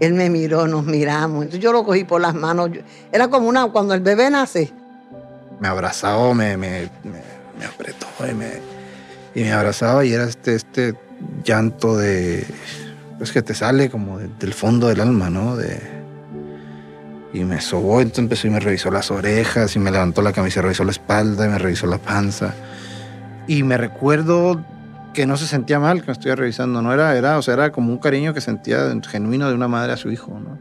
Él 0.00 0.12
me 0.12 0.28
miró, 0.28 0.66
nos 0.66 0.84
miramos. 0.84 1.44
Entonces 1.44 1.60
yo 1.60 1.72
lo 1.72 1.82
cogí 1.84 2.04
por 2.04 2.20
las 2.20 2.34
manos. 2.34 2.68
Era 3.10 3.28
como 3.28 3.48
una, 3.48 3.68
cuando 3.68 3.94
el 3.94 4.00
bebé 4.02 4.28
nace. 4.28 4.70
Me 5.58 5.68
abrazaba, 5.68 6.34
me, 6.34 6.58
me, 6.58 6.90
me, 7.04 7.22
me 7.58 7.64
apretó 7.64 8.06
y 8.30 8.34
me, 8.34 8.50
y 9.34 9.44
me 9.44 9.52
abrazaba 9.54 10.04
y 10.04 10.12
era 10.12 10.24
este, 10.24 10.56
este 10.56 10.94
llanto 11.42 11.96
de, 11.96 12.44
pues 13.16 13.32
que 13.32 13.40
te 13.40 13.54
sale 13.54 13.88
como 13.88 14.18
de- 14.18 14.28
del 14.38 14.52
fondo 14.52 14.88
del 14.88 15.00
alma, 15.00 15.30
¿no? 15.30 15.56
De, 15.56 15.80
y 17.36 17.44
me 17.44 17.60
sobó, 17.60 18.00
entonces 18.00 18.22
empezó 18.24 18.46
y 18.46 18.50
me 18.50 18.60
revisó 18.60 18.90
las 18.90 19.10
orejas 19.10 19.76
y 19.76 19.78
me 19.78 19.90
levantó 19.90 20.22
la 20.22 20.32
camisa, 20.32 20.62
revisó 20.62 20.84
la 20.84 20.90
espalda 20.92 21.46
y 21.46 21.48
me 21.48 21.58
revisó 21.58 21.86
la 21.86 21.98
panza. 21.98 22.54
Y 23.46 23.62
me 23.62 23.76
recuerdo 23.76 24.64
que 25.14 25.26
no 25.26 25.36
se 25.36 25.46
sentía 25.46 25.78
mal 25.78 26.00
que 26.00 26.06
me 26.08 26.12
estuviera 26.12 26.36
revisando, 26.40 26.82
no 26.82 26.92
era, 26.92 27.16
era, 27.16 27.38
o 27.38 27.42
sea, 27.42 27.54
era 27.54 27.72
como 27.72 27.92
un 27.92 27.98
cariño 27.98 28.34
que 28.34 28.40
sentía 28.40 28.92
genuino 29.08 29.48
de 29.48 29.54
una 29.54 29.68
madre 29.68 29.92
a 29.92 29.96
su 29.96 30.10
hijo, 30.10 30.38
¿no? 30.38 30.58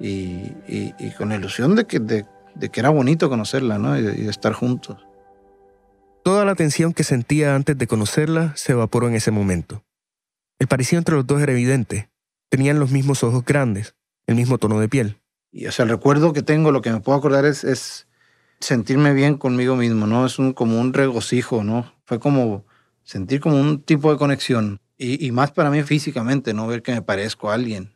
Y, 0.00 0.52
y- 0.66 0.94
y 0.98 1.10
con 1.10 1.28
la 1.28 1.36
ilusión 1.36 1.74
de 1.76 1.84
que, 1.84 2.00
de, 2.00 2.24
de 2.54 2.68
que 2.70 2.80
era 2.80 2.88
bonito 2.90 3.28
conocerla, 3.28 3.78
¿no? 3.78 3.96
Y 3.98 4.00
y 4.00 4.22
de 4.22 4.30
estar 4.30 4.52
juntos. 4.54 4.98
Toda 6.24 6.44
la 6.44 6.54
tensión 6.54 6.92
que 6.92 7.04
sentía 7.04 7.54
antes 7.54 7.76
de 7.78 7.86
conocerla 7.86 8.52
se 8.56 8.72
evaporó 8.72 9.08
en 9.08 9.14
ese 9.14 9.30
momento. 9.30 9.84
El 10.58 10.68
parecido 10.68 10.98
entre 10.98 11.14
los 11.16 11.26
dos 11.26 11.40
era 11.42 11.52
evidente. 11.52 12.10
Tenían 12.50 12.78
los 12.78 12.90
mismos 12.90 13.22
ojos 13.24 13.44
grandes, 13.44 13.94
el 14.26 14.34
mismo 14.36 14.58
tono 14.58 14.80
de 14.80 14.88
piel. 14.88 15.19
Y 15.52 15.66
o 15.66 15.72
sea, 15.72 15.84
el 15.84 15.90
recuerdo 15.90 16.32
que 16.32 16.42
tengo, 16.42 16.72
lo 16.72 16.82
que 16.82 16.92
me 16.92 17.00
puedo 17.00 17.18
acordar 17.18 17.44
es, 17.44 17.64
es 17.64 18.06
sentirme 18.60 19.12
bien 19.14 19.36
conmigo 19.36 19.76
mismo, 19.76 20.06
¿no? 20.06 20.26
Es 20.26 20.38
un, 20.38 20.52
como 20.52 20.80
un 20.80 20.92
regocijo, 20.92 21.64
¿no? 21.64 21.92
Fue 22.04 22.20
como 22.20 22.64
sentir 23.02 23.40
como 23.40 23.60
un 23.60 23.82
tipo 23.82 24.10
de 24.12 24.18
conexión. 24.18 24.80
Y, 24.96 25.26
y 25.26 25.32
más 25.32 25.50
para 25.52 25.70
mí 25.70 25.82
físicamente, 25.82 26.52
¿no? 26.54 26.66
Ver 26.66 26.82
que 26.82 26.92
me 26.92 27.02
parezco 27.02 27.50
a 27.50 27.54
alguien. 27.54 27.92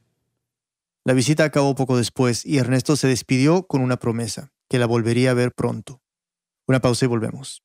La 1.04 1.12
visita 1.12 1.44
acabó 1.44 1.74
poco 1.74 1.98
después 1.98 2.46
y 2.46 2.58
Ernesto 2.58 2.96
se 2.96 3.08
despidió 3.08 3.66
con 3.66 3.82
una 3.82 3.98
promesa, 3.98 4.52
que 4.68 4.78
la 4.78 4.86
volvería 4.86 5.32
a 5.32 5.34
ver 5.34 5.52
pronto. 5.52 6.00
Una 6.66 6.80
pausa 6.80 7.04
y 7.04 7.08
volvemos. 7.08 7.62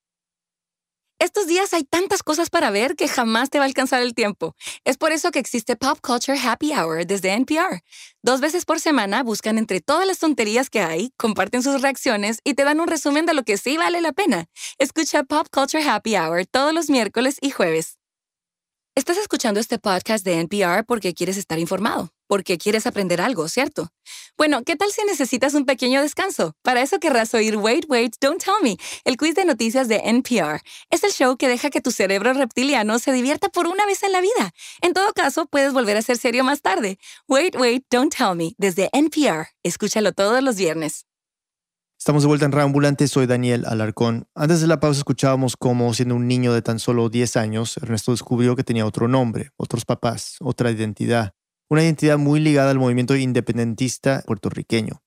Estos 1.19 1.47
días 1.47 1.73
hay 1.73 1.83
tantas 1.83 2.23
cosas 2.23 2.49
para 2.49 2.71
ver 2.71 2.95
que 2.95 3.09
jamás 3.09 3.49
te 3.49 3.57
va 3.59 3.65
a 3.65 3.67
alcanzar 3.67 4.01
el 4.01 4.13
tiempo. 4.13 4.55
Es 4.85 4.97
por 4.97 5.11
eso 5.11 5.31
que 5.31 5.39
existe 5.39 5.75
Pop 5.75 5.99
Culture 6.01 6.39
Happy 6.39 6.71
Hour 6.71 7.05
desde 7.05 7.33
NPR. 7.33 7.83
Dos 8.21 8.39
veces 8.39 8.63
por 8.63 8.79
semana 8.79 9.21
buscan 9.21 9.57
entre 9.57 9.81
todas 9.81 10.07
las 10.07 10.19
tonterías 10.19 10.69
que 10.69 10.79
hay, 10.79 11.11
comparten 11.17 11.61
sus 11.61 11.81
reacciones 11.81 12.39
y 12.45 12.53
te 12.53 12.63
dan 12.63 12.79
un 12.79 12.87
resumen 12.87 13.25
de 13.25 13.33
lo 13.33 13.43
que 13.43 13.57
sí 13.57 13.75
vale 13.75 13.99
la 13.99 14.13
pena. 14.13 14.45
Escucha 14.77 15.25
Pop 15.25 15.47
Culture 15.51 15.83
Happy 15.83 16.15
Hour 16.15 16.45
todos 16.45 16.73
los 16.73 16.89
miércoles 16.89 17.37
y 17.41 17.49
jueves. 17.49 17.98
Estás 18.95 19.17
escuchando 19.17 19.59
este 19.59 19.79
podcast 19.79 20.25
de 20.25 20.39
NPR 20.39 20.83
porque 20.85 21.13
quieres 21.13 21.37
estar 21.37 21.57
informado, 21.57 22.09
porque 22.27 22.57
quieres 22.57 22.85
aprender 22.85 23.21
algo, 23.21 23.47
¿cierto? 23.47 23.89
Bueno, 24.37 24.63
¿qué 24.65 24.75
tal 24.75 24.91
si 24.91 25.03
necesitas 25.05 25.53
un 25.53 25.65
pequeño 25.65 26.01
descanso? 26.01 26.53
Para 26.63 26.81
eso 26.81 26.99
querrás 26.99 27.33
oír 27.33 27.55
Wait, 27.55 27.85
Wait, 27.87 28.15
Don't 28.19 28.43
Tell 28.43 28.55
Me, 28.61 28.75
el 29.05 29.15
quiz 29.15 29.35
de 29.35 29.45
noticias 29.45 29.87
de 29.87 30.01
NPR. 30.03 30.61
Es 30.89 31.03
el 31.03 31.11
show 31.11 31.37
que 31.37 31.47
deja 31.47 31.69
que 31.69 31.81
tu 31.81 31.91
cerebro 31.91 32.33
reptiliano 32.33 32.99
se 32.99 33.13
divierta 33.13 33.47
por 33.49 33.67
una 33.67 33.85
vez 33.85 34.03
en 34.03 34.11
la 34.11 34.21
vida. 34.21 34.53
En 34.81 34.93
todo 34.93 35.13
caso, 35.13 35.45
puedes 35.45 35.71
volver 35.71 35.95
a 35.95 36.01
ser 36.01 36.17
serio 36.17 36.43
más 36.43 36.61
tarde. 36.61 36.97
Wait, 37.27 37.55
Wait, 37.55 37.85
Don't 37.89 38.13
Tell 38.13 38.35
Me, 38.35 38.53
desde 38.57 38.89
NPR. 38.91 39.47
Escúchalo 39.63 40.11
todos 40.11 40.43
los 40.43 40.57
viernes. 40.57 41.08
Estamos 41.99 42.23
de 42.23 42.27
vuelta 42.27 42.45
en 42.45 42.53
Reambulante, 42.53 43.09
soy 43.09 43.25
Daniel 43.25 43.65
Alarcón. 43.67 44.25
Antes 44.33 44.61
de 44.61 44.67
la 44.67 44.79
pausa 44.79 44.99
escuchábamos 44.99 45.57
cómo, 45.57 45.93
siendo 45.93 46.15
un 46.15 46.29
niño 46.29 46.53
de 46.53 46.61
tan 46.61 46.79
solo 46.79 47.09
10 47.09 47.35
años, 47.35 47.75
Ernesto 47.75 48.13
descubrió 48.13 48.55
que 48.55 48.63
tenía 48.63 48.85
otro 48.85 49.09
nombre, 49.09 49.51
otros 49.57 49.83
papás, 49.83 50.37
otra 50.39 50.71
identidad. 50.71 51.33
Una 51.69 51.83
identidad 51.83 52.17
muy 52.17 52.39
ligada 52.39 52.71
al 52.71 52.79
movimiento 52.79 53.17
independentista 53.17 54.23
puertorriqueño. 54.25 55.03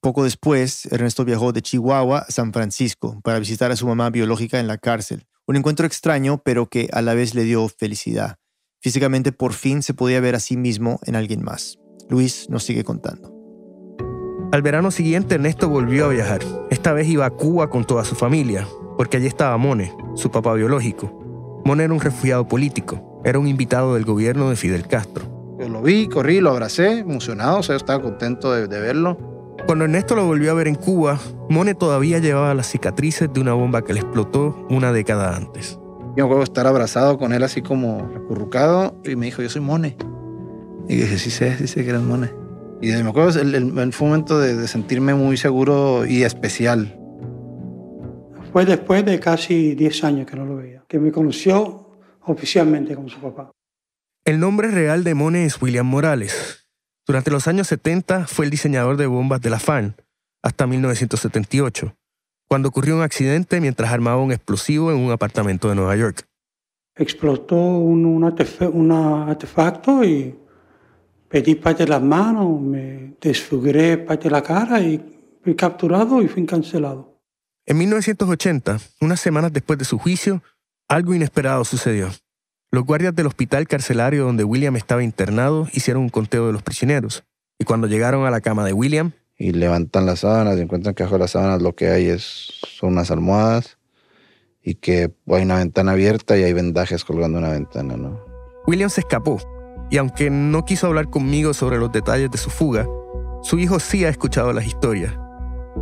Poco 0.00 0.24
después, 0.24 0.86
Ernesto 0.86 1.26
viajó 1.26 1.52
de 1.52 1.60
Chihuahua 1.60 2.20
a 2.20 2.32
San 2.32 2.50
Francisco 2.54 3.20
para 3.22 3.38
visitar 3.38 3.70
a 3.70 3.76
su 3.76 3.86
mamá 3.86 4.08
biológica 4.08 4.58
en 4.58 4.68
la 4.68 4.78
cárcel. 4.78 5.26
Un 5.46 5.56
encuentro 5.56 5.86
extraño, 5.86 6.40
pero 6.42 6.70
que 6.70 6.88
a 6.94 7.02
la 7.02 7.12
vez 7.12 7.34
le 7.34 7.44
dio 7.44 7.68
felicidad. 7.68 8.38
Físicamente 8.80 9.32
por 9.32 9.52
fin 9.52 9.82
se 9.82 9.92
podía 9.92 10.20
ver 10.20 10.34
a 10.34 10.40
sí 10.40 10.56
mismo 10.56 10.98
en 11.04 11.14
alguien 11.14 11.42
más. 11.42 11.78
Luis 12.08 12.48
nos 12.48 12.64
sigue 12.64 12.84
contando. 12.84 13.35
Al 14.52 14.62
verano 14.62 14.90
siguiente, 14.90 15.34
Ernesto 15.34 15.68
volvió 15.68 16.06
a 16.06 16.08
viajar. 16.08 16.40
Esta 16.70 16.92
vez 16.92 17.08
iba 17.08 17.26
a 17.26 17.30
Cuba 17.30 17.68
con 17.68 17.84
toda 17.84 18.04
su 18.04 18.14
familia, 18.14 18.66
porque 18.96 19.16
allí 19.16 19.26
estaba 19.26 19.56
Mone, 19.56 19.92
su 20.14 20.30
papá 20.30 20.54
biológico. 20.54 21.62
Mone 21.64 21.82
era 21.84 21.92
un 21.92 22.00
refugiado 22.00 22.46
político, 22.46 23.20
era 23.24 23.40
un 23.40 23.48
invitado 23.48 23.94
del 23.94 24.04
gobierno 24.04 24.48
de 24.48 24.56
Fidel 24.56 24.86
Castro. 24.86 25.24
Yo 25.58 25.68
lo 25.68 25.82
vi, 25.82 26.06
corrí, 26.06 26.40
lo 26.40 26.50
abracé, 26.50 27.00
emocionado, 27.00 27.58
o 27.58 27.62
sea, 27.64 27.74
yo 27.74 27.78
estaba 27.78 28.00
contento 28.02 28.52
de, 28.52 28.68
de 28.68 28.80
verlo. 28.80 29.18
Cuando 29.66 29.84
Ernesto 29.84 30.14
lo 30.14 30.24
volvió 30.24 30.52
a 30.52 30.54
ver 30.54 30.68
en 30.68 30.76
Cuba, 30.76 31.18
Mone 31.50 31.74
todavía 31.74 32.20
llevaba 32.20 32.54
las 32.54 32.70
cicatrices 32.70 33.32
de 33.32 33.40
una 33.40 33.52
bomba 33.52 33.82
que 33.82 33.94
le 33.94 34.00
explotó 34.00 34.64
una 34.70 34.92
década 34.92 35.36
antes. 35.36 35.80
Yo 36.16 36.22
me 36.22 36.22
acuerdo 36.22 36.44
estar 36.44 36.68
abrazado 36.68 37.18
con 37.18 37.32
él 37.32 37.42
así 37.42 37.62
como 37.62 38.08
recurrucado 38.14 38.96
y 39.04 39.16
me 39.16 39.26
dijo, 39.26 39.42
yo 39.42 39.50
soy 39.50 39.60
Mone. 39.60 39.96
Y 40.88 40.96
dije, 40.96 41.18
sí 41.18 41.30
sé, 41.30 41.58
sí 41.58 41.66
sé 41.66 41.82
que 41.82 41.90
eres 41.90 42.02
Mone. 42.02 42.45
Y 42.80 42.88
me 42.92 43.08
acuerdo, 43.08 43.40
el, 43.40 43.54
el- 43.54 43.78
el- 43.78 43.92
fue 43.92 44.06
un 44.06 44.10
momento 44.12 44.38
de, 44.38 44.54
de 44.54 44.68
sentirme 44.68 45.14
muy 45.14 45.36
seguro 45.36 46.04
y 46.06 46.22
especial. 46.24 46.98
Fue 48.52 48.64
después 48.64 49.04
de 49.04 49.18
casi 49.20 49.74
10 49.74 50.04
años 50.04 50.26
que 50.26 50.36
no 50.36 50.44
lo 50.44 50.56
veía, 50.56 50.84
que 50.88 50.98
me 50.98 51.10
conoció 51.12 51.90
oficialmente 52.24 52.94
como 52.94 53.08
su 53.08 53.18
papá. 53.20 53.50
El 54.24 54.40
nombre 54.40 54.70
real 54.70 55.04
de 55.04 55.14
Mone 55.14 55.44
es 55.44 55.60
William 55.60 55.86
Morales. 55.86 56.66
Durante 57.06 57.30
los 57.30 57.46
años 57.48 57.68
70 57.68 58.26
fue 58.26 58.44
el 58.46 58.50
diseñador 58.50 58.96
de 58.96 59.06
bombas 59.06 59.40
de 59.40 59.50
la 59.50 59.60
FAN, 59.60 59.94
hasta 60.42 60.66
1978, 60.66 61.94
cuando 62.48 62.68
ocurrió 62.68 62.96
un 62.96 63.02
accidente 63.02 63.60
mientras 63.60 63.92
armaba 63.92 64.20
un 64.22 64.32
explosivo 64.32 64.90
en 64.90 64.98
un 64.98 65.12
apartamento 65.12 65.68
de 65.68 65.76
Nueva 65.76 65.94
York. 65.96 66.26
Explotó 66.96 67.56
un, 67.56 68.04
un 68.06 68.22
artefe- 68.24 68.70
un 68.72 68.90
artefacto 68.90 70.02
y 70.02 70.34
pedí 71.28 71.54
parte 71.54 71.84
de 71.84 71.90
las 71.90 72.02
manos, 72.02 72.60
me 72.60 73.14
desfiguré 73.20 73.98
parte 73.98 74.24
de 74.24 74.30
la 74.30 74.42
cara 74.42 74.80
y 74.80 75.00
fui 75.42 75.54
capturado 75.54 76.22
y 76.22 76.28
fui 76.28 76.44
cancelado. 76.46 77.20
En 77.66 77.78
1980, 77.78 78.78
unas 79.00 79.20
semanas 79.20 79.52
después 79.52 79.78
de 79.78 79.84
su 79.84 79.98
juicio, 79.98 80.42
algo 80.88 81.14
inesperado 81.14 81.64
sucedió. 81.64 82.10
Los 82.70 82.84
guardias 82.84 83.14
del 83.14 83.26
hospital 83.26 83.66
carcelario 83.66 84.24
donde 84.24 84.44
William 84.44 84.76
estaba 84.76 85.02
internado 85.02 85.66
hicieron 85.72 86.04
un 86.04 86.08
conteo 86.08 86.46
de 86.46 86.52
los 86.52 86.62
prisioneros, 86.62 87.24
y 87.58 87.64
cuando 87.64 87.86
llegaron 87.86 88.26
a 88.26 88.30
la 88.30 88.40
cama 88.40 88.64
de 88.64 88.72
William, 88.72 89.12
Y 89.38 89.52
levantan 89.52 90.06
las 90.06 90.20
sábanas 90.20 90.56
y 90.56 90.62
encuentran 90.62 90.94
que 90.94 91.02
bajo 91.02 91.18
las 91.18 91.32
sábanas 91.32 91.60
lo 91.60 91.74
que 91.74 91.88
hay 91.88 92.06
es, 92.06 92.22
son 92.78 92.92
unas 92.92 93.10
almohadas 93.10 93.78
y 94.62 94.76
que 94.76 95.12
hay 95.28 95.42
una 95.42 95.58
ventana 95.58 95.92
abierta 95.92 96.38
y 96.38 96.42
hay 96.42 96.52
vendajes 96.52 97.04
colgando 97.04 97.38
en 97.38 97.44
una 97.44 97.52
ventana, 97.52 97.96
¿no? 97.96 98.24
William 98.66 98.90
se 98.90 99.02
escapó, 99.02 99.38
Y 99.90 99.98
aunque 99.98 100.30
no 100.30 100.64
quiso 100.64 100.88
hablar 100.88 101.08
conmigo 101.08 101.54
sobre 101.54 101.78
los 101.78 101.92
detalles 101.92 102.30
de 102.30 102.38
su 102.38 102.50
fuga, 102.50 102.86
su 103.42 103.58
hijo 103.58 103.78
sí 103.78 104.04
ha 104.04 104.08
escuchado 104.08 104.52
las 104.52 104.66
historias. 104.66 105.12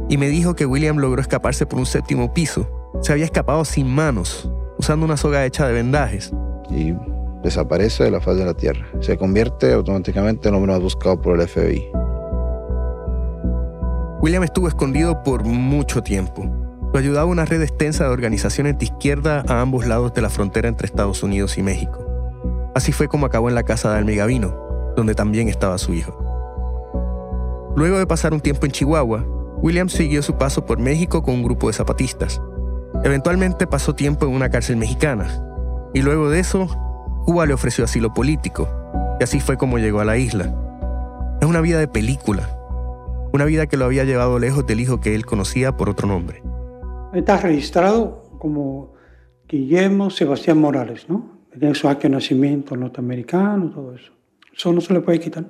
Y 0.08 0.18
me 0.18 0.28
dijo 0.28 0.54
que 0.54 0.66
William 0.66 0.98
logró 0.98 1.20
escaparse 1.20 1.66
por 1.66 1.78
un 1.78 1.86
séptimo 1.86 2.34
piso. 2.34 2.68
Se 3.00 3.12
había 3.12 3.24
escapado 3.24 3.64
sin 3.64 3.88
manos, 3.88 4.50
usando 4.78 5.06
una 5.06 5.16
soga 5.16 5.44
hecha 5.46 5.66
de 5.66 5.72
vendajes. 5.72 6.32
Y 6.68 6.94
desaparece 7.42 8.04
de 8.04 8.10
la 8.10 8.20
faz 8.20 8.36
de 8.36 8.44
la 8.44 8.54
Tierra. 8.54 8.86
Se 9.00 9.16
convierte 9.16 9.72
automáticamente 9.72 10.48
en 10.48 10.54
hombre 10.54 10.72
más 10.72 10.82
buscado 10.82 11.20
por 11.20 11.40
el 11.40 11.48
FBI. 11.48 11.90
William 14.20 14.42
estuvo 14.42 14.68
escondido 14.68 15.22
por 15.22 15.44
mucho 15.44 16.02
tiempo. 16.02 16.44
Lo 16.92 16.98
ayudaba 16.98 17.26
una 17.26 17.44
red 17.44 17.60
extensa 17.62 18.04
de 18.04 18.10
organizaciones 18.10 18.78
de 18.78 18.86
izquierda 18.86 19.44
a 19.48 19.60
ambos 19.60 19.86
lados 19.86 20.14
de 20.14 20.22
la 20.22 20.30
frontera 20.30 20.68
entre 20.68 20.86
Estados 20.86 21.22
Unidos 21.22 21.58
y 21.58 21.62
México. 21.62 22.03
Así 22.74 22.92
fue 22.92 23.08
como 23.08 23.26
acabó 23.26 23.48
en 23.48 23.54
la 23.54 23.62
casa 23.62 23.92
de 23.92 23.98
Alme 23.98 24.16
Gavino, 24.16 24.54
donde 24.96 25.14
también 25.14 25.48
estaba 25.48 25.78
su 25.78 25.94
hijo. 25.94 26.18
Luego 27.76 27.98
de 27.98 28.06
pasar 28.06 28.32
un 28.32 28.40
tiempo 28.40 28.66
en 28.66 28.72
Chihuahua, 28.72 29.24
William 29.58 29.88
siguió 29.88 30.22
su 30.22 30.36
paso 30.36 30.64
por 30.66 30.78
México 30.78 31.22
con 31.22 31.34
un 31.34 31.42
grupo 31.42 31.68
de 31.68 31.72
zapatistas. 31.72 32.40
Eventualmente 33.02 33.66
pasó 33.66 33.94
tiempo 33.94 34.26
en 34.26 34.32
una 34.32 34.50
cárcel 34.50 34.76
mexicana. 34.76 35.26
Y 35.92 36.02
luego 36.02 36.30
de 36.30 36.40
eso, 36.40 36.68
Cuba 37.24 37.46
le 37.46 37.54
ofreció 37.54 37.84
asilo 37.84 38.12
político. 38.12 38.68
Y 39.20 39.24
así 39.24 39.40
fue 39.40 39.56
como 39.56 39.78
llegó 39.78 40.00
a 40.00 40.04
la 40.04 40.16
isla. 40.16 40.54
Es 41.40 41.48
una 41.48 41.60
vida 41.60 41.78
de 41.78 41.88
película, 41.88 42.48
una 43.32 43.44
vida 43.44 43.66
que 43.66 43.76
lo 43.76 43.84
había 43.84 44.04
llevado 44.04 44.38
lejos 44.38 44.66
del 44.66 44.80
hijo 44.80 45.00
que 45.00 45.14
él 45.14 45.26
conocía 45.26 45.76
por 45.76 45.88
otro 45.88 46.06
nombre. 46.06 46.42
Está 47.12 47.36
registrado 47.36 48.24
como 48.38 48.92
Guillermo 49.48 50.10
Sebastián 50.10 50.58
Morales, 50.58 51.08
¿no? 51.08 51.33
Tiene 51.58 51.74
su 51.74 51.88
acto 51.88 52.02
de 52.02 52.10
nacimiento 52.10 52.76
norteamericano, 52.76 53.70
todo 53.70 53.94
eso. 53.94 54.12
Eso 54.54 54.72
no 54.72 54.80
se 54.80 54.92
le 54.92 55.00
puede 55.00 55.20
quitar. 55.20 55.44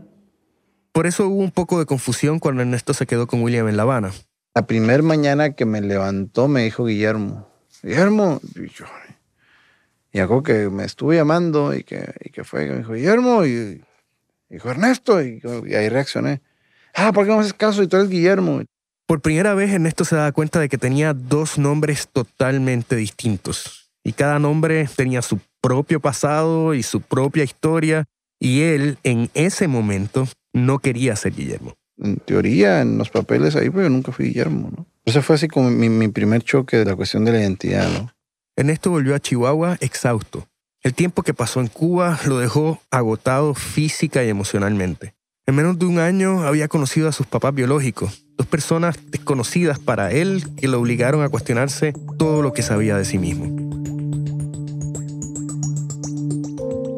Por 0.93 1.07
eso 1.07 1.27
hubo 1.29 1.43
un 1.43 1.51
poco 1.51 1.79
de 1.79 1.87
confusión 1.87 2.39
cuando 2.39 2.63
Ernesto 2.63 2.95
se 2.95 3.07
quedó 3.07 3.27
con 3.27 3.43
William 3.43 3.69
en 3.69 3.77
La 3.77 3.83
Habana. 3.83 4.13
La 4.55 4.67
primera 4.67 5.03
mañana 5.03 5.55
que 5.55 5.65
me 5.65 5.81
levantó 5.81 6.47
me 6.47 6.65
dijo 6.65 6.85
Guillermo, 6.85 7.49
Guillermo, 7.83 8.41
y 8.55 8.69
yo, 8.69 8.85
y 10.13 10.21
algo 10.21 10.43
que 10.43 10.71
me 10.71 10.85
estuve 10.85 11.17
llamando 11.17 11.75
y 11.75 11.83
que, 11.83 12.15
y 12.25 12.31
que 12.31 12.45
fue, 12.45 12.67
me 12.67 12.79
dijo, 12.79 12.93
Guillermo, 12.93 13.45
y 13.45 13.83
dijo 14.49 14.71
Ernesto, 14.71 15.21
y, 15.21 15.43
y 15.67 15.75
ahí 15.75 15.89
reaccioné 15.89 16.41
ah, 16.95 17.13
¿por 17.13 17.25
qué 17.25 17.31
no 17.31 17.37
me 17.37 17.43
haces 17.43 17.55
caso? 17.55 17.83
Y 17.83 17.89
tú 17.89 17.97
eres 17.97 18.09
Guillermo. 18.09 18.63
Por 19.07 19.21
primera 19.21 19.55
vez 19.55 19.71
Ernesto 19.71 20.05
se 20.05 20.17
da 20.17 20.33
cuenta 20.33 20.61
de 20.61 20.69
que 20.69 20.79
tenía 20.79 21.13
dos 21.13 21.59
nombres 21.59 22.09
totalmente 22.09 22.97
distintos. 22.97 23.91
Y 24.03 24.13
cada 24.13 24.39
nombre 24.39 24.89
tenía 24.97 25.23
su 25.23 25.41
propio 25.65 25.99
pasado 25.99 26.75
y 26.75 26.83
su 26.83 27.01
propia 27.01 27.43
historia. 27.43 28.05
Y 28.39 28.61
él, 28.61 28.99
en 29.03 29.31
ese 29.33 29.67
momento, 29.67 30.29
no 30.53 30.79
quería 30.79 31.17
ser 31.17 31.35
Guillermo. 31.35 31.73
En 31.97 32.17
teoría, 32.17 32.83
en 32.83 32.99
los 32.99 33.09
papeles 33.09 33.57
ahí, 33.57 33.71
pero 33.71 33.85
yo 33.85 33.89
nunca 33.89 34.13
fui 34.13 34.27
Guillermo, 34.27 34.71
¿no? 34.77 34.87
Ese 35.07 35.23
fue 35.23 35.37
así 35.37 35.49
como 35.49 35.71
mi, 35.71 35.89
mi 35.89 36.09
primer 36.09 36.43
choque 36.43 36.77
de 36.77 36.85
la 36.85 36.95
cuestión 36.95 37.25
de 37.25 37.33
la 37.33 37.41
identidad, 37.41 37.89
¿no? 37.91 38.13
Ernesto 38.57 38.91
volvió 38.91 39.15
a 39.15 39.21
Chihuahua 39.21 39.79
exhausto. 39.81 40.47
El 40.83 40.93
tiempo 40.93 41.23
que 41.23 41.33
pasó 41.33 41.61
en 41.61 41.69
Cuba 41.69 42.21
lo 42.27 42.39
dejó 42.39 42.83
agotado 42.91 43.55
física 43.55 44.23
y 44.23 44.29
emocionalmente. 44.29 45.15
En 45.47 45.55
menos 45.55 45.79
de 45.79 45.87
un 45.87 45.99
año 45.99 46.43
había 46.43 46.69
conocido 46.69 47.09
a 47.09 47.13
sus 47.13 47.27
papás 47.27 47.55
biológicos, 47.55 48.27
dos 48.37 48.47
personas 48.47 48.99
desconocidas 49.11 49.79
para 49.79 50.13
él 50.13 50.45
que 50.57 50.69
lo 50.69 50.79
obligaron 50.79 51.23
a 51.23 51.31
cuestionarse 51.31 51.95
todo 52.19 52.43
lo 52.43 52.53
que 52.53 52.63
sabía 52.63 52.99
de 52.99 53.07
sí 53.07 53.19
mismo. 53.19 53.94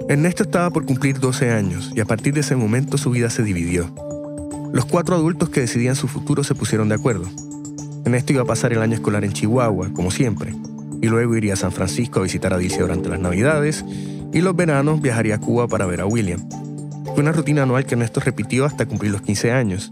Ernesto 0.09 0.45
estaba 0.45 0.71
por 0.71 0.87
cumplir 0.87 1.19
12 1.19 1.51
años 1.51 1.91
y 1.93 1.99
a 1.99 2.05
partir 2.05 2.33
de 2.33 2.41
ese 2.41 2.55
momento 2.55 2.97
su 2.97 3.11
vida 3.11 3.29
se 3.29 3.43
dividió. 3.43 3.93
Los 4.73 4.85
cuatro 4.85 5.17
adultos 5.17 5.49
que 5.51 5.61
decidían 5.61 5.97
su 5.97 6.07
futuro 6.07 6.45
se 6.45 6.55
pusieron 6.55 6.89
de 6.89 6.95
acuerdo. 6.95 7.29
Ernesto 8.05 8.33
iba 8.33 8.43
a 8.43 8.47
pasar 8.47 8.73
el 8.73 8.83
año 8.83 8.95
escolar 8.95 9.25
en 9.25 9.33
Chihuahua, 9.33 9.90
como 9.92 10.12
siempre, 10.12 10.55
y 11.03 11.09
luego 11.09 11.37
iría 11.37 11.55
a 11.55 11.57
San 11.57 11.73
Francisco 11.73 12.21
a 12.21 12.23
visitar 12.23 12.55
a 12.55 12.59
Dilcia 12.59 12.83
durante 12.83 13.09
las 13.09 13.19
Navidades, 13.19 13.85
y 14.33 14.42
los 14.42 14.55
veranos 14.55 15.03
viajaría 15.03 15.35
a 15.35 15.40
Cuba 15.40 15.66
para 15.66 15.87
ver 15.87 16.01
a 16.01 16.07
William. 16.07 16.49
Fue 17.07 17.23
una 17.23 17.33
rutina 17.33 17.64
anual 17.64 17.85
que 17.85 17.95
Ernesto 17.97 18.21
repitió 18.21 18.64
hasta 18.64 18.87
cumplir 18.87 19.11
los 19.11 19.23
15 19.23 19.51
años. 19.51 19.90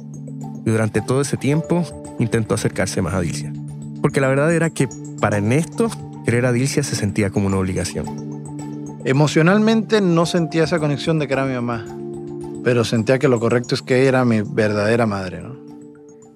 Y 0.64 0.70
durante 0.70 1.00
todo 1.00 1.22
ese 1.22 1.36
tiempo 1.36 1.84
intentó 2.20 2.54
acercarse 2.54 3.02
más 3.02 3.14
a 3.14 3.20
Dilcia. 3.20 3.52
Porque 4.00 4.20
la 4.20 4.28
verdad 4.28 4.54
era 4.54 4.70
que 4.70 4.88
para 5.20 5.38
Ernesto, 5.38 5.90
querer 6.24 6.46
a 6.46 6.52
Dilcia 6.52 6.84
se 6.84 6.94
sentía 6.94 7.30
como 7.30 7.48
una 7.48 7.56
obligación. 7.56 8.33
Emocionalmente 9.04 10.00
no 10.00 10.24
sentía 10.24 10.64
esa 10.64 10.78
conexión 10.78 11.18
de 11.18 11.26
que 11.26 11.34
era 11.34 11.44
mi 11.44 11.54
mamá. 11.54 11.84
Pero 12.64 12.84
sentía 12.84 13.18
que 13.18 13.28
lo 13.28 13.38
correcto 13.38 13.74
es 13.74 13.82
que 13.82 14.06
era 14.06 14.24
mi 14.24 14.40
verdadera 14.40 15.06
madre, 15.06 15.42
¿no? 15.42 15.56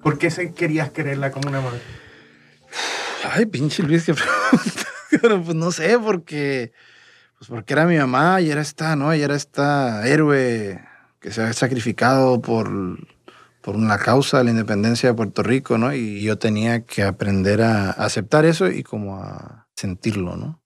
¿Por 0.03 0.19
qué 0.19 0.29
querías 0.55 0.91
quererla 0.91 1.31
como 1.31 1.49
una 1.49 1.61
madre? 1.61 1.81
Ay, 3.31 3.47
pinche 3.47 3.81
Luis, 3.81 4.05
qué 4.05 4.13
pregunta. 4.51 4.87
Pero 5.09 5.41
pues 5.41 5.55
no 5.55 5.71
sé, 5.71 5.97
porque 5.97 6.71
pues 7.39 7.49
porque 7.49 7.73
era 7.73 7.85
mi 7.85 7.97
mamá 7.97 8.41
y 8.41 8.51
era 8.51 8.61
esta, 8.61 8.95
¿no? 8.95 9.15
Y 9.15 9.21
era 9.21 9.33
esta 9.33 10.07
héroe 10.07 10.79
que 11.19 11.31
se 11.31 11.41
ha 11.41 11.53
sacrificado 11.53 12.41
por, 12.41 12.69
por 13.61 13.75
una 13.75 13.97
causa 13.97 14.37
de 14.37 14.43
la 14.43 14.51
independencia 14.51 15.09
de 15.09 15.15
Puerto 15.15 15.41
Rico, 15.41 15.77
¿no? 15.77 15.93
Y 15.93 16.21
yo 16.21 16.37
tenía 16.37 16.85
que 16.85 17.03
aprender 17.03 17.61
a 17.61 17.91
aceptar 17.91 18.45
eso 18.45 18.69
y 18.69 18.83
como 18.83 19.23
a 19.23 19.67
sentirlo, 19.75 20.35
¿no? 20.35 20.58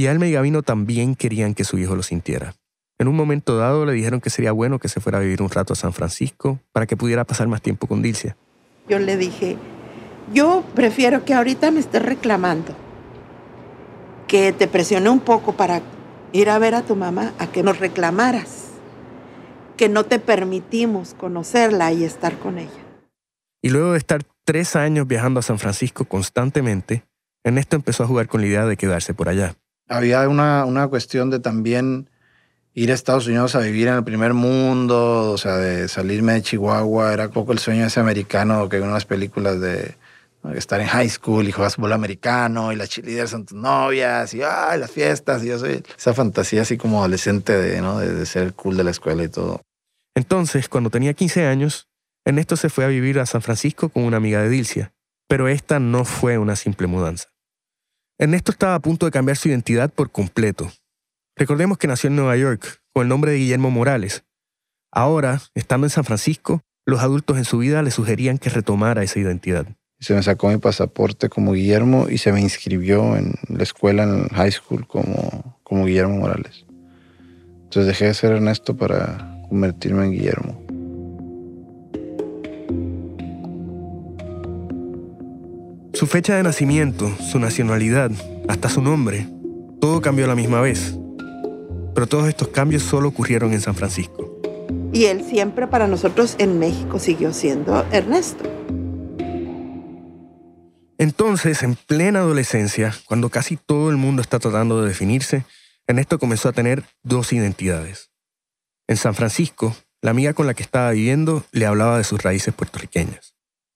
Y 0.00 0.06
Alma 0.06 0.26
y 0.26 0.32
Gavino 0.32 0.62
también 0.62 1.14
querían 1.14 1.52
que 1.52 1.62
su 1.62 1.76
hijo 1.76 1.94
lo 1.94 2.02
sintiera. 2.02 2.54
En 2.98 3.06
un 3.06 3.14
momento 3.14 3.58
dado 3.58 3.84
le 3.84 3.92
dijeron 3.92 4.22
que 4.22 4.30
sería 4.30 4.50
bueno 4.50 4.78
que 4.78 4.88
se 4.88 4.98
fuera 4.98 5.18
a 5.18 5.20
vivir 5.20 5.42
un 5.42 5.50
rato 5.50 5.74
a 5.74 5.76
San 5.76 5.92
Francisco 5.92 6.58
para 6.72 6.86
que 6.86 6.96
pudiera 6.96 7.24
pasar 7.24 7.48
más 7.48 7.60
tiempo 7.60 7.86
con 7.86 8.00
Dilcia. 8.00 8.34
Yo 8.88 8.98
le 8.98 9.18
dije, 9.18 9.58
yo 10.32 10.64
prefiero 10.74 11.26
que 11.26 11.34
ahorita 11.34 11.70
me 11.70 11.80
estés 11.80 12.00
reclamando, 12.00 12.74
que 14.26 14.54
te 14.54 14.68
presione 14.68 15.10
un 15.10 15.20
poco 15.20 15.54
para 15.54 15.82
ir 16.32 16.48
a 16.48 16.58
ver 16.58 16.76
a 16.76 16.80
tu 16.80 16.96
mamá 16.96 17.34
a 17.38 17.48
que 17.48 17.62
nos 17.62 17.78
reclamaras, 17.78 18.68
que 19.76 19.90
no 19.90 20.06
te 20.06 20.18
permitimos 20.18 21.12
conocerla 21.12 21.92
y 21.92 22.04
estar 22.04 22.38
con 22.38 22.56
ella. 22.56 22.70
Y 23.60 23.68
luego 23.68 23.92
de 23.92 23.98
estar 23.98 24.22
tres 24.46 24.76
años 24.76 25.06
viajando 25.06 25.40
a 25.40 25.42
San 25.42 25.58
Francisco 25.58 26.06
constantemente, 26.06 27.04
Ernesto 27.44 27.76
empezó 27.76 28.04
a 28.04 28.06
jugar 28.06 28.28
con 28.28 28.40
la 28.40 28.46
idea 28.46 28.64
de 28.64 28.78
quedarse 28.78 29.12
por 29.12 29.28
allá. 29.28 29.56
Había 29.90 30.26
una, 30.28 30.64
una 30.64 30.88
cuestión 30.88 31.28
de 31.28 31.40
también 31.40 32.08
ir 32.74 32.90
a 32.90 32.94
Estados 32.94 33.26
Unidos 33.26 33.54
a 33.56 33.60
vivir 33.60 33.88
en 33.88 33.94
el 33.94 34.04
primer 34.04 34.32
mundo, 34.32 35.32
o 35.32 35.36
sea, 35.36 35.56
de 35.56 35.88
salirme 35.88 36.34
de 36.34 36.42
Chihuahua, 36.42 37.12
era 37.12 37.28
poco 37.28 37.52
el 37.52 37.58
sueño 37.58 37.84
ese 37.84 38.00
americano 38.00 38.68
que 38.68 38.76
en 38.76 38.92
las 38.92 39.04
películas 39.04 39.60
de 39.60 39.96
estar 40.54 40.80
en 40.80 40.86
high 40.86 41.08
school 41.08 41.46
y 41.46 41.52
juegas 41.52 41.76
fútbol 41.76 41.92
americano 41.92 42.72
y 42.72 42.76
las 42.76 42.88
cheerleaders 42.88 43.30
son 43.30 43.44
tus 43.44 43.58
novias 43.58 44.32
y 44.32 44.42
ay, 44.42 44.78
las 44.80 44.90
fiestas 44.90 45.42
y 45.44 45.48
yo 45.48 45.58
soy 45.58 45.82
esa 45.98 46.14
fantasía 46.14 46.62
así 46.62 46.78
como 46.78 47.00
adolescente 47.00 47.52
de, 47.52 47.80
¿no? 47.82 47.98
de, 47.98 48.24
ser 48.24 48.54
cool 48.54 48.76
de 48.76 48.84
la 48.84 48.90
escuela 48.90 49.22
y 49.22 49.28
todo. 49.28 49.60
Entonces, 50.14 50.68
cuando 50.68 50.90
tenía 50.90 51.12
15 51.12 51.46
años, 51.46 51.88
Ernesto 52.24 52.56
se 52.56 52.70
fue 52.70 52.84
a 52.84 52.88
vivir 52.88 53.18
a 53.18 53.26
San 53.26 53.42
Francisco 53.42 53.90
con 53.90 54.04
una 54.04 54.16
amiga 54.16 54.42
de 54.42 54.48
Dilcia, 54.48 54.92
pero 55.28 55.48
esta 55.48 55.78
no 55.78 56.04
fue 56.04 56.38
una 56.38 56.56
simple 56.56 56.86
mudanza. 56.86 57.28
Ernesto 58.20 58.52
estaba 58.52 58.76
a 58.76 58.80
punto 58.80 59.06
de 59.06 59.12
cambiar 59.12 59.36
su 59.36 59.48
identidad 59.48 59.90
por 59.90 60.12
completo. 60.12 60.70
Recordemos 61.36 61.78
que 61.78 61.88
nació 61.88 62.08
en 62.08 62.16
Nueva 62.16 62.36
York 62.36 62.82
con 62.92 63.04
el 63.04 63.08
nombre 63.08 63.32
de 63.32 63.38
Guillermo 63.38 63.70
Morales. 63.70 64.24
Ahora, 64.92 65.40
estando 65.54 65.86
en 65.86 65.90
San 65.90 66.04
Francisco, 66.04 66.60
los 66.86 67.00
adultos 67.00 67.38
en 67.38 67.44
su 67.44 67.58
vida 67.58 67.82
le 67.82 67.90
sugerían 67.90 68.38
que 68.38 68.50
retomara 68.50 69.02
esa 69.02 69.18
identidad 69.18 69.66
se 70.00 70.14
me 70.14 70.22
sacó 70.22 70.48
mi 70.48 70.56
pasaporte 70.56 71.28
como 71.28 71.52
Guillermo 71.52 72.08
y 72.08 72.18
se 72.18 72.32
me 72.32 72.40
inscribió 72.40 73.16
en 73.16 73.34
la 73.48 73.62
escuela, 73.62 74.04
en 74.04 74.28
high 74.28 74.50
school, 74.50 74.86
como, 74.86 75.58
como 75.62 75.84
Guillermo 75.84 76.16
Morales. 76.16 76.64
Entonces 77.64 77.86
dejé 77.86 78.06
de 78.06 78.14
ser 78.14 78.32
Ernesto 78.32 78.76
para 78.76 79.42
convertirme 79.48 80.06
en 80.06 80.12
Guillermo. 80.12 80.69
Su 86.00 86.06
fecha 86.06 86.34
de 86.34 86.42
nacimiento, 86.42 87.14
su 87.30 87.38
nacionalidad, 87.38 88.10
hasta 88.48 88.70
su 88.70 88.80
nombre, 88.80 89.28
todo 89.82 90.00
cambió 90.00 90.24
a 90.24 90.28
la 90.28 90.34
misma 90.34 90.62
vez. 90.62 90.94
Pero 91.94 92.06
todos 92.06 92.26
estos 92.26 92.48
cambios 92.48 92.84
solo 92.84 93.08
ocurrieron 93.08 93.52
en 93.52 93.60
San 93.60 93.74
Francisco. 93.74 94.40
Y 94.94 95.04
él 95.04 95.22
siempre 95.22 95.66
para 95.66 95.88
nosotros 95.88 96.36
en 96.38 96.58
México 96.58 96.98
siguió 96.98 97.34
siendo 97.34 97.84
Ernesto. 97.92 98.44
Entonces, 100.96 101.62
en 101.62 101.74
plena 101.74 102.20
adolescencia, 102.20 102.94
cuando 103.04 103.28
casi 103.28 103.58
todo 103.58 103.90
el 103.90 103.98
mundo 103.98 104.22
está 104.22 104.38
tratando 104.38 104.80
de 104.80 104.88
definirse, 104.88 105.44
Ernesto 105.86 106.18
comenzó 106.18 106.48
a 106.48 106.52
tener 106.52 106.82
dos 107.02 107.30
identidades. 107.34 108.10
En 108.88 108.96
San 108.96 109.14
Francisco, 109.14 109.76
la 110.00 110.12
amiga 110.12 110.32
con 110.32 110.46
la 110.46 110.54
que 110.54 110.62
estaba 110.62 110.92
viviendo 110.92 111.44
le 111.52 111.66
hablaba 111.66 111.98
de 111.98 112.04
sus 112.04 112.22
raíces 112.22 112.54
puertorriqueñas. 112.54 113.29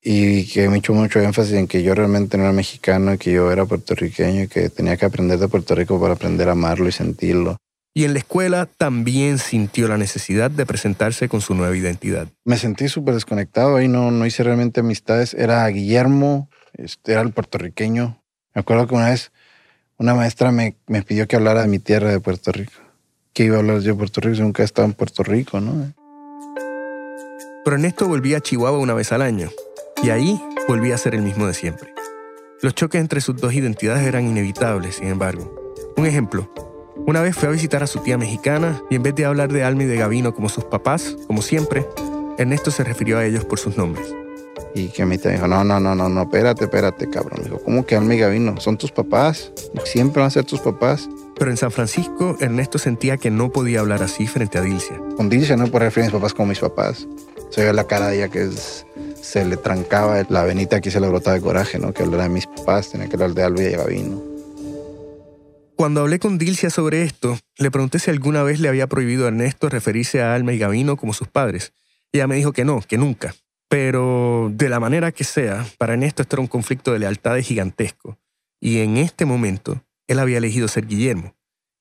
Y 0.07 0.47
que 0.49 0.69
me 0.69 0.77
hecho 0.77 0.93
mucho 0.93 1.19
énfasis 1.19 1.55
en 1.55 1.67
que 1.67 1.83
yo 1.83 1.95
realmente 1.95 2.37
no 2.37 2.45
era 2.45 2.53
mexicano, 2.53 3.17
que 3.17 3.33
yo 3.33 3.51
era 3.51 3.65
puertorriqueño 3.65 4.43
y 4.43 4.49
que 4.49 4.69
tenía 4.69 4.99
que 4.99 5.07
aprender 5.07 5.39
de 5.39 5.49
Puerto 5.49 5.75
Rico 5.75 5.99
para 5.99 6.13
aprender 6.13 6.49
a 6.51 6.53
amarlo 6.53 6.87
y 6.87 6.93
sentirlo. 6.93 7.57
Y 7.97 8.05
en 8.05 8.13
la 8.13 8.19
escuela 8.19 8.67
también 8.67 9.39
sintió 9.39 9.89
la 9.89 9.97
necesidad 9.97 10.51
de 10.51 10.67
presentarse 10.67 11.29
con 11.29 11.41
su 11.41 11.55
nueva 11.55 11.77
identidad. 11.77 12.29
Me 12.45 12.59
sentí 12.59 12.89
súper 12.89 13.15
desconectado, 13.15 13.77
ahí 13.77 13.89
no, 13.89 14.11
no 14.11 14.27
hice 14.27 14.43
realmente 14.43 14.81
amistades. 14.81 15.33
Era 15.33 15.67
Guillermo, 15.69 16.51
este, 16.75 17.13
era 17.13 17.23
el 17.23 17.33
puertorriqueño. 17.33 18.21
Me 18.55 18.61
acuerdo 18.61 18.89
que 18.89 18.97
una 18.97 19.11
vez 19.11 19.33
una 19.97 20.15
maestra 20.15 20.51
me, 20.51 20.77
me 20.87 21.03
pidió 21.03 21.29
que 21.29 21.37
hablara 21.37 21.63
de 21.63 21.69
mi 21.69 21.79
tierra 21.79 22.11
de 22.11 22.21
Puerto 22.21 22.53
Rico. 22.53 22.73
¿Qué 23.33 23.45
iba 23.45 23.57
a 23.57 23.61
hablar 23.61 23.79
yo 23.81 23.93
de 23.93 23.95
Puerto 23.95 24.21
Rico 24.21 24.37
si 24.37 24.43
nunca 24.43 24.63
he 24.63 24.67
estado 24.67 24.87
en 24.87 24.95
Puerto 24.95 25.23
Rico, 25.23 25.61
no? 25.61 25.93
Pero 27.65 27.77
Ernesto 27.77 28.07
volvía 28.07 28.39
a 28.39 28.41
Chihuahua 28.41 28.79
una 28.79 28.95
vez 28.95 29.13
al 29.13 29.23
año. 29.23 29.51
Y 30.05 30.11
ahí 30.11 30.39
volvía 30.69 30.97
a 30.97 30.99
ser 30.99 31.15
el 31.15 31.23
mismo 31.23 31.47
de 31.47 31.55
siempre. 31.55 31.95
Los 32.61 32.75
choques 32.75 33.01
entre 33.01 33.23
sus 33.23 33.37
dos 33.37 33.55
identidades 33.55 34.07
eran 34.07 34.27
inevitables, 34.27 34.97
sin 34.97 35.09
embargo. 35.09 35.51
Un 35.97 36.05
ejemplo, 36.05 36.53
una 37.07 37.23
vez 37.23 37.35
fue 37.35 37.49
a 37.49 37.53
visitar 37.53 37.83
a 37.83 37.87
su 37.87 38.01
tía 38.01 38.19
mexicana 38.19 38.83
y 38.91 38.97
en 38.97 39.03
vez 39.03 39.15
de 39.15 39.25
hablar 39.25 39.51
de 39.51 39.65
Alma 39.65 39.85
y 39.85 39.87
de 39.87 39.97
Gavino 39.97 40.35
como 40.35 40.51
sus 40.51 40.65
papás, 40.65 41.17
como 41.27 41.41
siempre, 41.41 41.87
Ernesto 42.37 42.71
se 42.71 42.85
refirió 42.85 43.17
a 43.17 43.25
ellos 43.25 43.47
por 43.47 43.59
sus 43.59 43.79
nombres. 43.79 44.15
Y 44.75 44.89
que 44.89 45.05
a 45.05 45.07
mí 45.07 45.17
te 45.17 45.31
dijo, 45.31 45.49
no, 45.49 45.65
no, 45.65 45.81
no, 45.81 45.95
no, 45.95 46.11
no, 46.11 46.23
espérate, 46.25 46.65
espérate, 46.65 47.09
cabrón. 47.09 47.43
Dijo, 47.43 47.59
¿cómo 47.65 47.87
que 47.87 47.97
Alma 47.97 48.15
y 48.15 48.19
Gavino? 48.19 48.61
Son 48.61 48.77
tus 48.77 48.93
papás. 48.93 49.53
Siempre 49.87 50.21
van 50.21 50.27
a 50.27 50.31
ser 50.31 50.45
tus 50.45 50.61
papás. 50.61 51.09
Pero 51.39 51.51
en 51.51 51.57
San 51.57 51.71
Francisco, 51.71 52.37
Ernesto 52.41 52.77
sentía 52.77 53.17
que 53.17 53.31
no 53.31 53.51
podía 53.51 53.81
hablar 53.81 54.03
así 54.03 54.27
frente 54.27 54.59
a 54.59 54.61
Dilcia. 54.61 55.01
Con 55.17 55.31
Dilcia 55.31 55.57
no 55.57 55.69
puedo 55.69 55.87
referir 55.87 56.11
a 56.11 56.13
mis 56.13 56.21
papás 56.21 56.35
como 56.35 56.49
mis 56.49 56.59
papás. 56.59 57.09
Se 57.49 57.65
ve 57.65 57.73
la 57.73 57.85
cara 57.85 58.09
de 58.09 58.17
ella 58.17 58.29
que 58.29 58.51
se 59.25 59.43
le 59.45 59.57
trancaba 59.57 60.23
la 60.29 60.45
venita 60.45 60.77
aquí 60.77 60.91
se 60.91 61.01
le 61.01 61.09
brotaba 61.09 61.35
de 61.35 61.41
coraje, 61.41 61.79
¿no? 61.79 61.95
Que 61.95 62.03
hablara 62.03 62.25
de 62.25 62.29
mis 62.29 62.47
papás, 62.47 62.91
tenía 62.91 63.09
que 63.09 63.15
hablar 63.15 63.33
de 63.33 63.43
Alma 63.43 63.63
y 63.63 63.71
Gavino. 63.71 64.23
Cuando 65.77 66.03
hablé 66.03 66.19
con 66.19 66.37
Dilcia 66.37 66.69
sobre 66.69 67.03
esto, 67.03 67.39
le 67.57 67.71
pregunté 67.71 67.99
si 67.99 68.11
alguna 68.11 68.43
vez 68.43 68.61
le 68.61 68.69
había 68.69 68.87
prohibido 68.87 69.25
a 69.25 69.29
Ernesto 69.29 69.71
referirse 69.71 70.23
a 70.23 70.35
Alma 70.35 70.53
y 70.53 70.59
Gavino 70.59 70.97
como 70.97 71.15
sus 71.15 71.27
padres. 71.27 71.73
Ella 72.13 72.27
me 72.27 72.37
dijo 72.37 72.53
que 72.53 72.67
no, 72.67 72.81
que 72.83 72.99
nunca. 72.99 73.35
Pero 73.69 74.51
de 74.53 74.69
la 74.69 74.79
manera 74.79 75.11
que 75.11 75.25
sea, 75.25 75.67
para 75.79 75.95
Ernesto 75.95 76.23
esto 76.23 76.37
era 76.37 76.43
un 76.43 76.47
conflicto 76.47 76.93
de 76.93 76.99
lealtades 76.99 77.47
gigantesco. 77.47 78.19
Y 78.61 78.81
en 78.81 78.99
este 78.99 79.25
momento, 79.25 79.83
él 80.07 80.19
había 80.19 80.39
elegido 80.39 80.69
ser 80.69 80.87
Guillermo, 80.87 81.35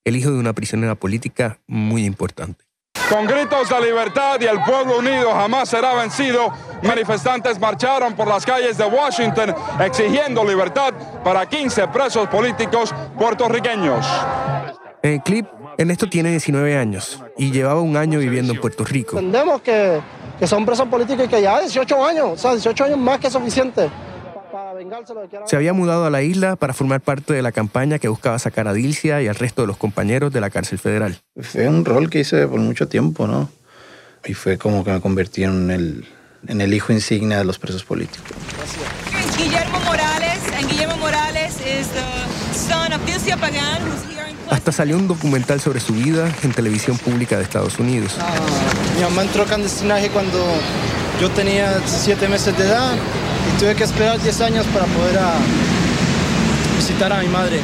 el 0.05 0.15
hijo 0.15 0.31
de 0.31 0.39
una 0.39 0.53
prisionera 0.53 0.95
política 0.95 1.59
muy 1.67 2.05
importante. 2.05 2.63
Con 3.09 3.27
gritos 3.27 3.69
de 3.69 3.81
libertad 3.81 4.39
y 4.39 4.45
el 4.45 4.61
pueblo 4.61 4.99
unido 4.99 5.31
jamás 5.33 5.69
será 5.69 5.93
vencido, 5.93 6.51
manifestantes 6.81 7.59
marcharon 7.59 8.13
por 8.13 8.27
las 8.27 8.45
calles 8.45 8.77
de 8.77 8.85
Washington 8.85 9.53
exigiendo 9.79 10.43
libertad 10.43 10.93
para 11.23 11.45
15 11.47 11.87
presos 11.89 12.27
políticos 12.29 12.93
puertorriqueños. 13.17 14.05
En 15.01 15.13
el 15.13 15.21
clip, 15.21 15.47
Ernesto 15.77 16.07
tiene 16.07 16.29
19 16.29 16.77
años 16.77 17.21
y 17.37 17.51
llevaba 17.51 17.81
un 17.81 17.97
año 17.97 18.19
viviendo 18.19 18.53
en 18.53 18.61
Puerto 18.61 18.85
Rico. 18.85 19.17
Entendemos 19.19 19.61
que, 19.61 19.99
que 20.39 20.47
son 20.47 20.65
presos 20.65 20.87
políticos 20.87 21.25
y 21.25 21.27
que 21.27 21.41
ya 21.41 21.59
18 21.59 22.05
años, 22.05 22.25
o 22.31 22.37
sea, 22.37 22.51
18 22.51 22.85
años 22.85 22.97
más 22.99 23.19
que 23.19 23.29
suficiente. 23.29 23.89
Se 25.45 25.55
había 25.55 25.73
mudado 25.73 26.05
a 26.05 26.09
la 26.09 26.21
isla 26.21 26.55
para 26.55 26.73
formar 26.73 27.01
parte 27.01 27.33
de 27.33 27.41
la 27.41 27.51
campaña 27.51 27.99
que 27.99 28.07
buscaba 28.07 28.37
sacar 28.39 28.67
a 28.67 28.73
Dilcia 28.73 29.21
y 29.21 29.27
al 29.27 29.35
resto 29.35 29.61
de 29.61 29.67
los 29.67 29.77
compañeros 29.77 30.31
de 30.31 30.41
la 30.41 30.49
cárcel 30.49 30.79
federal. 30.79 31.19
Fue 31.39 31.67
un 31.67 31.85
rol 31.85 32.09
que 32.09 32.19
hice 32.19 32.47
por 32.47 32.59
mucho 32.59 32.87
tiempo, 32.87 33.27
¿no? 33.27 33.49
Y 34.25 34.33
fue 34.33 34.57
como 34.57 34.83
que 34.83 34.91
me 34.91 35.01
convertí 35.01 35.43
en 35.43 35.71
el, 35.71 36.05
en 36.47 36.61
el 36.61 36.73
hijo 36.73 36.93
insignia 36.93 37.39
de 37.39 37.45
los 37.45 37.59
presos 37.59 37.83
políticos. 37.83 38.31
Guillermo 39.37 39.79
Morales, 39.79 40.39
and 40.57 40.69
Guillermo 40.69 40.97
Morales 40.97 41.55
is 41.61 41.87
the 41.89 42.57
son 42.57 42.93
of 42.93 43.03
Dilcia 43.05 43.35
in 43.35 44.35
Hasta 44.49 44.71
salió 44.71 44.97
un 44.97 45.07
documental 45.07 45.59
sobre 45.59 45.79
su 45.79 45.93
vida 45.93 46.31
en 46.43 46.51
televisión 46.51 46.97
pública 46.97 47.37
de 47.37 47.43
Estados 47.43 47.79
Unidos. 47.79 48.17
Ah, 48.19 48.35
mi 48.95 49.01
mamá 49.01 49.23
entró 49.23 49.43
a 49.43 49.45
clandestinaje 49.45 50.09
cuando 50.09 50.37
yo 51.19 51.29
tenía 51.31 51.77
17 51.79 52.27
meses 52.27 52.55
de 52.57 52.65
edad 52.65 52.93
y 53.49 53.59
tuve 53.59 53.75
que 53.75 53.83
esperar 53.83 54.21
10 54.21 54.41
años 54.41 54.65
para 54.67 54.85
poder 54.85 55.17
a 55.19 55.33
visitar 56.77 57.11
a 57.11 57.21
mi 57.21 57.27
madre. 57.27 57.59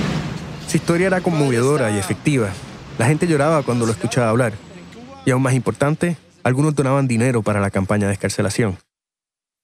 Su 0.68 0.78
historia 0.78 1.08
era 1.08 1.22
conmovedora 1.22 1.92
y 1.92 1.98
efectiva. 1.98 2.50
La 2.98 3.08
gente 3.08 3.28
lloraba 3.28 3.63
cuando 3.63 3.86
lo 3.86 3.92
escuchaba 3.92 4.30
hablar. 4.30 4.54
Y 5.26 5.32
aún 5.32 5.42
más 5.42 5.54
importante, 5.54 6.18
algunos 6.44 6.76
donaban 6.76 7.08
dinero 7.08 7.42
para 7.42 7.60
la 7.60 7.72
campaña 7.72 8.08
de 8.08 8.13
escarcelación. 8.13 8.78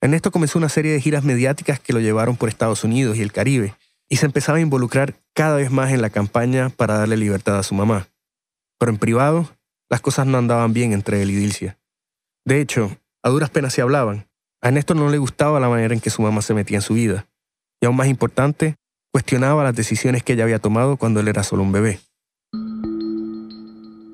Ernesto 0.01 0.31
comenzó 0.31 0.59
una 0.59 0.69
serie 0.69 0.91
de 0.91 1.01
giras 1.01 1.23
mediáticas 1.23 1.79
que 1.79 1.93
lo 1.93 1.99
llevaron 1.99 2.35
por 2.35 2.49
Estados 2.49 2.83
Unidos 2.83 3.17
y 3.17 3.21
el 3.21 3.31
Caribe, 3.31 3.75
y 4.09 4.17
se 4.17 4.25
empezaba 4.25 4.59
a 4.59 4.61
involucrar 4.61 5.15
cada 5.33 5.55
vez 5.55 5.71
más 5.71 5.91
en 5.91 6.01
la 6.01 6.09
campaña 6.09 6.69
para 6.69 6.97
darle 6.97 7.17
libertad 7.17 7.57
a 7.57 7.63
su 7.63 7.75
mamá. 7.75 8.07
Pero 8.77 8.91
en 8.91 8.97
privado, 8.97 9.49
las 9.89 10.01
cosas 10.01 10.27
no 10.27 10.37
andaban 10.37 10.73
bien 10.73 10.93
entre 10.93 11.21
él 11.21 11.31
y 11.31 11.35
Dilcia. 11.35 11.77
De 12.45 12.61
hecho, 12.61 12.95
a 13.23 13.29
duras 13.29 13.49
penas 13.49 13.73
se 13.73 13.81
hablaban. 13.81 14.27
A 14.65 14.69
Ernesto 14.69 14.95
no 14.95 15.11
le 15.11 15.19
gustaba 15.19 15.59
la 15.59 15.69
manera 15.69 15.93
en 15.93 15.99
que 15.99 16.09
su 16.09 16.23
mamá 16.23 16.41
se 16.41 16.55
metía 16.55 16.77
en 16.77 16.81
su 16.81 16.95
vida. 16.95 17.27
Y 17.79 17.85
aún 17.85 17.95
más 17.95 18.07
importante, 18.07 18.77
cuestionaba 19.11 19.63
las 19.63 19.75
decisiones 19.75 20.23
que 20.23 20.33
ella 20.33 20.43
había 20.43 20.57
tomado 20.57 20.97
cuando 20.97 21.19
él 21.19 21.27
era 21.27 21.43
solo 21.43 21.61
un 21.61 21.71
bebé. 21.71 21.99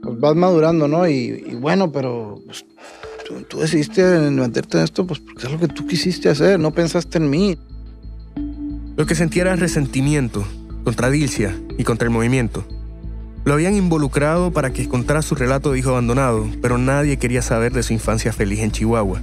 Pues 0.03 0.19
vas 0.19 0.35
madurando, 0.35 0.89
¿no? 0.89 1.07
Y, 1.07 1.55
bueno, 1.61 1.93
pero 1.93 2.41
pues, 2.45 2.65
tú, 3.25 3.43
tú, 3.43 3.59
decidiste 3.59 4.03
meterte 4.03 4.77
en 4.77 4.83
esto 4.83 5.07
pues 5.07 5.21
porque 5.21 5.45
es 5.45 5.51
lo 5.53 5.57
que 5.57 5.69
tú 5.69 5.87
quisiste 5.87 6.27
hacer, 6.27 6.59
no 6.59 6.71
pensaste 6.71 7.17
en 7.17 7.29
mí. 7.29 7.57
Lo 8.97 9.05
que 9.05 9.15
sentía 9.15 9.43
era 9.43 9.55
resentimiento 9.55 10.45
contra 10.83 11.09
Dilcia 11.09 11.57
y 11.77 11.85
contra 11.85 12.07
el 12.07 12.11
movimiento. 12.11 12.65
Lo 13.45 13.53
habían 13.53 13.75
involucrado 13.75 14.51
para 14.51 14.73
que 14.73 14.89
contara 14.89 15.21
su 15.21 15.33
relato 15.33 15.71
de 15.71 15.79
hijo 15.79 15.91
abandonado, 15.91 16.45
pero 16.61 16.77
nadie 16.77 17.15
quería 17.15 17.41
saber 17.41 17.71
de 17.71 17.83
su 17.83 17.93
infancia 17.93 18.33
feliz 18.33 18.59
en 18.59 18.71
Chihuahua. 18.71 19.21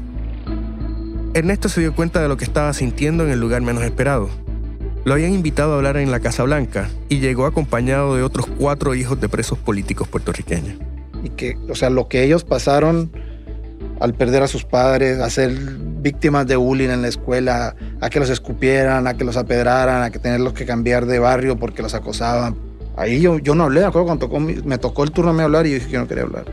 Ernesto 1.35 1.69
se 1.69 1.81
dio 1.81 1.95
cuenta 1.95 2.23
de 2.23 2.29
lo 2.29 2.37
que 2.37 2.45
estaba 2.45 2.73
sintiendo 2.73 3.25
en 3.25 3.31
el 3.31 3.39
lugar 3.39 3.61
menos 3.61 3.85
esperado. 3.85 4.31
Lo 5.05 5.13
habían 5.13 5.33
invitado 5.33 5.75
a 5.75 5.77
hablar 5.77 5.97
en 5.99 6.11
la 6.11 6.21
Casa 6.21 6.43
Blanca 6.43 6.89
y 7.09 7.19
llegó 7.19 7.47
acompañado 7.47 8.17
de 8.17 8.23
otros 8.23 8.47
cuatro 8.59 8.95
hijos 8.95 9.21
de 9.21 9.29
presos 9.29 9.59
políticos 9.59 10.09
puertorriqueños. 10.09 10.79
Y 11.23 11.31
que, 11.31 11.57
o 11.69 11.75
sea, 11.75 11.91
lo 11.91 12.09
que 12.09 12.25
ellos 12.25 12.45
pasaron 12.45 13.11
al 14.01 14.15
perder 14.15 14.43
a 14.43 14.49
sus 14.49 14.65
padres, 14.65 15.21
a 15.21 15.29
ser 15.29 15.53
víctimas 16.01 16.47
de 16.47 16.57
bullying 16.57 16.89
en 16.89 17.03
la 17.03 17.09
escuela, 17.09 17.75
a 18.01 18.11
que 18.11 18.21
los 18.21 18.31
escupieran, 18.31 19.07
a 19.07 19.15
que 19.15 19.25
los 19.25 19.37
apedraran, 19.37 20.03
a 20.03 20.11
que 20.11 20.19
tenerlos 20.19 20.55
que 20.55 20.65
cambiar 20.65 21.07
de 21.07 21.19
barrio 21.19 21.59
porque 21.59 21.83
los 21.83 21.95
acosaban. 21.95 22.57
Ahí 22.97 23.21
yo, 23.21 23.39
yo 23.39 23.55
no 23.55 23.65
hablé, 23.65 23.85
acuerdo 23.85 24.07
cuando 24.07 24.27
tocó, 24.27 24.41
me 24.41 24.79
tocó 24.79 25.05
el 25.05 25.11
turno 25.11 25.31
a 25.31 25.35
mí 25.35 25.43
hablar 25.43 25.67
y 25.67 25.71
yo 25.71 25.75
dije 25.77 25.91
que 25.91 25.99
no 25.99 26.09
quería 26.09 26.25
hablar. 26.25 26.45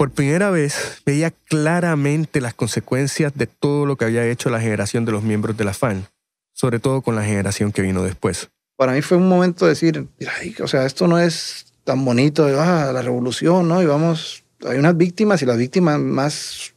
Por 0.00 0.12
primera 0.12 0.48
vez 0.48 1.02
veía 1.04 1.30
claramente 1.30 2.40
las 2.40 2.54
consecuencias 2.54 3.34
de 3.34 3.46
todo 3.46 3.84
lo 3.84 3.96
que 3.96 4.06
había 4.06 4.26
hecho 4.26 4.48
la 4.48 4.58
generación 4.58 5.04
de 5.04 5.12
los 5.12 5.22
miembros 5.22 5.58
de 5.58 5.64
la 5.64 5.74
FAN, 5.74 6.06
sobre 6.54 6.78
todo 6.78 7.02
con 7.02 7.16
la 7.16 7.22
generación 7.22 7.70
que 7.70 7.82
vino 7.82 8.02
después. 8.02 8.48
Para 8.76 8.92
mí 8.92 9.02
fue 9.02 9.18
un 9.18 9.28
momento 9.28 9.66
de 9.66 9.72
decir, 9.72 10.08
Ay, 10.40 10.56
o 10.62 10.68
sea, 10.68 10.86
esto 10.86 11.06
no 11.06 11.18
es 11.18 11.66
tan 11.84 12.02
bonito, 12.02 12.46
ah, 12.46 12.90
la 12.94 13.02
revolución, 13.02 13.68
¿no? 13.68 13.82
Y 13.82 13.84
vamos, 13.84 14.42
hay 14.66 14.78
unas 14.78 14.96
víctimas 14.96 15.42
y 15.42 15.44
las 15.44 15.58
víctimas 15.58 16.00
más, 16.00 16.72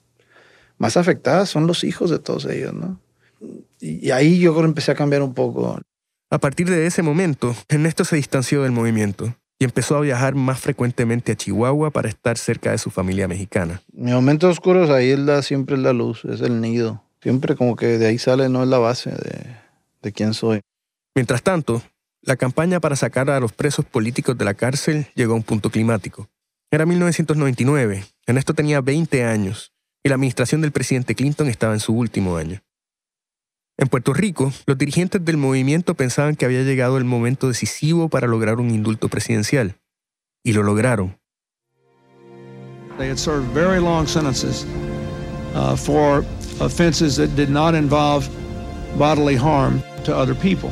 más 0.77 0.97
afectadas 0.97 1.47
son 1.49 1.65
los 1.65 1.85
hijos 1.85 2.09
de 2.09 2.19
todos 2.19 2.43
ellos, 2.47 2.73
¿no? 2.73 2.99
Y, 3.79 4.05
y 4.05 4.11
ahí 4.11 4.37
yo 4.37 4.61
empecé 4.65 4.91
a 4.91 4.95
cambiar 4.95 5.21
un 5.21 5.33
poco. 5.33 5.79
A 6.29 6.37
partir 6.39 6.69
de 6.69 6.87
ese 6.87 7.01
momento, 7.01 7.55
Ernesto 7.69 8.03
se 8.03 8.17
distanció 8.17 8.63
del 8.63 8.73
movimiento 8.73 9.33
y 9.63 9.65
empezó 9.65 9.95
a 9.95 10.01
viajar 10.01 10.35
más 10.35 10.59
frecuentemente 10.59 11.31
a 11.31 11.35
Chihuahua 11.37 11.89
para 11.89 12.09
estar 12.09 12.37
cerca 12.37 12.71
de 12.71 12.77
su 12.77 12.89
familia 12.89 13.29
mexicana. 13.29 13.81
Mi 13.93 14.11
momento 14.11 14.49
oscuro 14.49 14.93
ahí 14.93 15.11
es 15.11 15.19
la, 15.19 15.41
siempre 15.41 15.77
es 15.77 15.81
la 15.81 15.93
luz, 15.93 16.25
es 16.25 16.41
el 16.41 16.59
nido. 16.59 17.01
Siempre 17.21 17.55
como 17.55 17.77
que 17.77 17.97
de 17.97 18.07
ahí 18.07 18.17
sale, 18.17 18.49
no 18.49 18.63
es 18.63 18.67
la 18.67 18.79
base 18.79 19.11
de, 19.11 19.55
de 20.01 20.11
quién 20.11 20.33
soy. 20.33 20.59
Mientras 21.15 21.43
tanto, 21.43 21.81
la 22.21 22.35
campaña 22.35 22.81
para 22.81 22.97
sacar 22.97 23.29
a 23.29 23.39
los 23.39 23.53
presos 23.53 23.85
políticos 23.85 24.37
de 24.37 24.43
la 24.43 24.53
cárcel 24.53 25.07
llegó 25.15 25.31
a 25.31 25.37
un 25.37 25.43
punto 25.43 25.69
climático. 25.69 26.27
Era 26.69 26.85
1999, 26.85 28.03
Ernesto 28.27 28.53
tenía 28.53 28.81
20 28.81 29.23
años 29.23 29.71
y 30.03 30.09
la 30.09 30.15
administración 30.15 30.59
del 30.59 30.73
presidente 30.73 31.15
Clinton 31.15 31.47
estaba 31.47 31.71
en 31.71 31.79
su 31.79 31.93
último 31.93 32.35
año. 32.35 32.61
En 33.77 33.87
Puerto 33.87 34.13
Rico, 34.13 34.53
los 34.67 34.77
dirigentes 34.77 35.25
del 35.25 35.37
movimiento 35.37 35.95
pensaban 35.95 36.35
que 36.35 36.45
había 36.45 36.61
llegado 36.61 36.97
el 36.97 37.05
momento 37.05 37.47
decisivo 37.47 38.07
para 38.07 38.27
lograr 38.27 38.59
un 38.59 38.69
indulto 38.69 39.09
presidencial. 39.09 39.75
Y 40.43 40.53
lo 40.53 40.61
lograron. 40.61 41.17
They 42.99 43.09
had 43.09 43.17
served 43.17 43.47
very 43.53 43.81
long 43.81 44.05
sentences 44.05 44.67
uh, 45.55 45.75
for 45.75 46.23
offenses 46.59 47.15
that 47.15 47.35
did 47.35 47.49
not 47.49 47.73
involve 47.73 48.29
bodily 48.97 49.35
harm 49.35 49.81
to 50.05 50.15
other 50.15 50.35
people. 50.35 50.69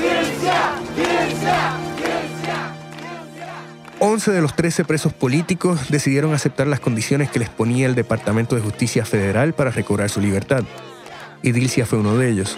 11 4.03 4.31
de 4.31 4.41
los 4.41 4.55
13 4.55 4.83
presos 4.83 5.13
políticos 5.13 5.89
decidieron 5.89 6.33
aceptar 6.33 6.67
las 6.67 6.79
condiciones 6.79 7.29
que 7.29 7.39
les 7.39 7.49
ponía 7.49 7.85
el 7.85 7.93
Departamento 7.95 8.55
de 8.55 8.61
Justicia 8.61 9.05
Federal 9.05 9.53
para 9.53 9.71
recobrar 9.71 10.09
su 10.09 10.19
libertad. 10.19 10.63
Y 11.43 11.51
Dilcia 11.51 11.85
fue 11.85 11.99
uno 11.99 12.17
de 12.17 12.29
ellos. 12.29 12.57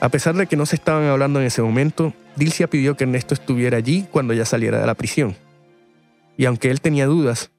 A 0.00 0.08
pesar 0.10 0.36
de 0.36 0.46
que 0.46 0.56
no 0.56 0.64
se 0.64 0.76
estaban 0.76 1.04
hablando 1.04 1.40
en 1.40 1.46
ese 1.46 1.60
momento, 1.60 2.12
Dilcia 2.36 2.70
pidió 2.70 2.96
que 2.96 3.04
Ernesto 3.04 3.34
estuviera 3.34 3.78
allí 3.78 4.06
cuando 4.10 4.32
ya 4.32 4.44
saliera 4.44 4.78
de 4.80 4.86
la 4.86 4.94
prisión. 4.94 5.36
Y 6.36 6.44
aunque 6.44 6.70
él 6.70 6.80
tenía 6.80 7.06
dudas, 7.06 7.50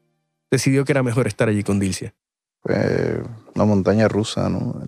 decidió 0.50 0.86
que 0.86 0.94
era 0.94 1.04
mejor 1.04 1.28
estar 1.28 1.50
allí 1.50 1.64
con 1.64 1.80
Dilcia. 1.80 2.14
Fue 2.64 3.22
una 3.56 3.66
montaña 3.66 4.08
rusa, 4.08 4.48
¿no? 4.48 4.82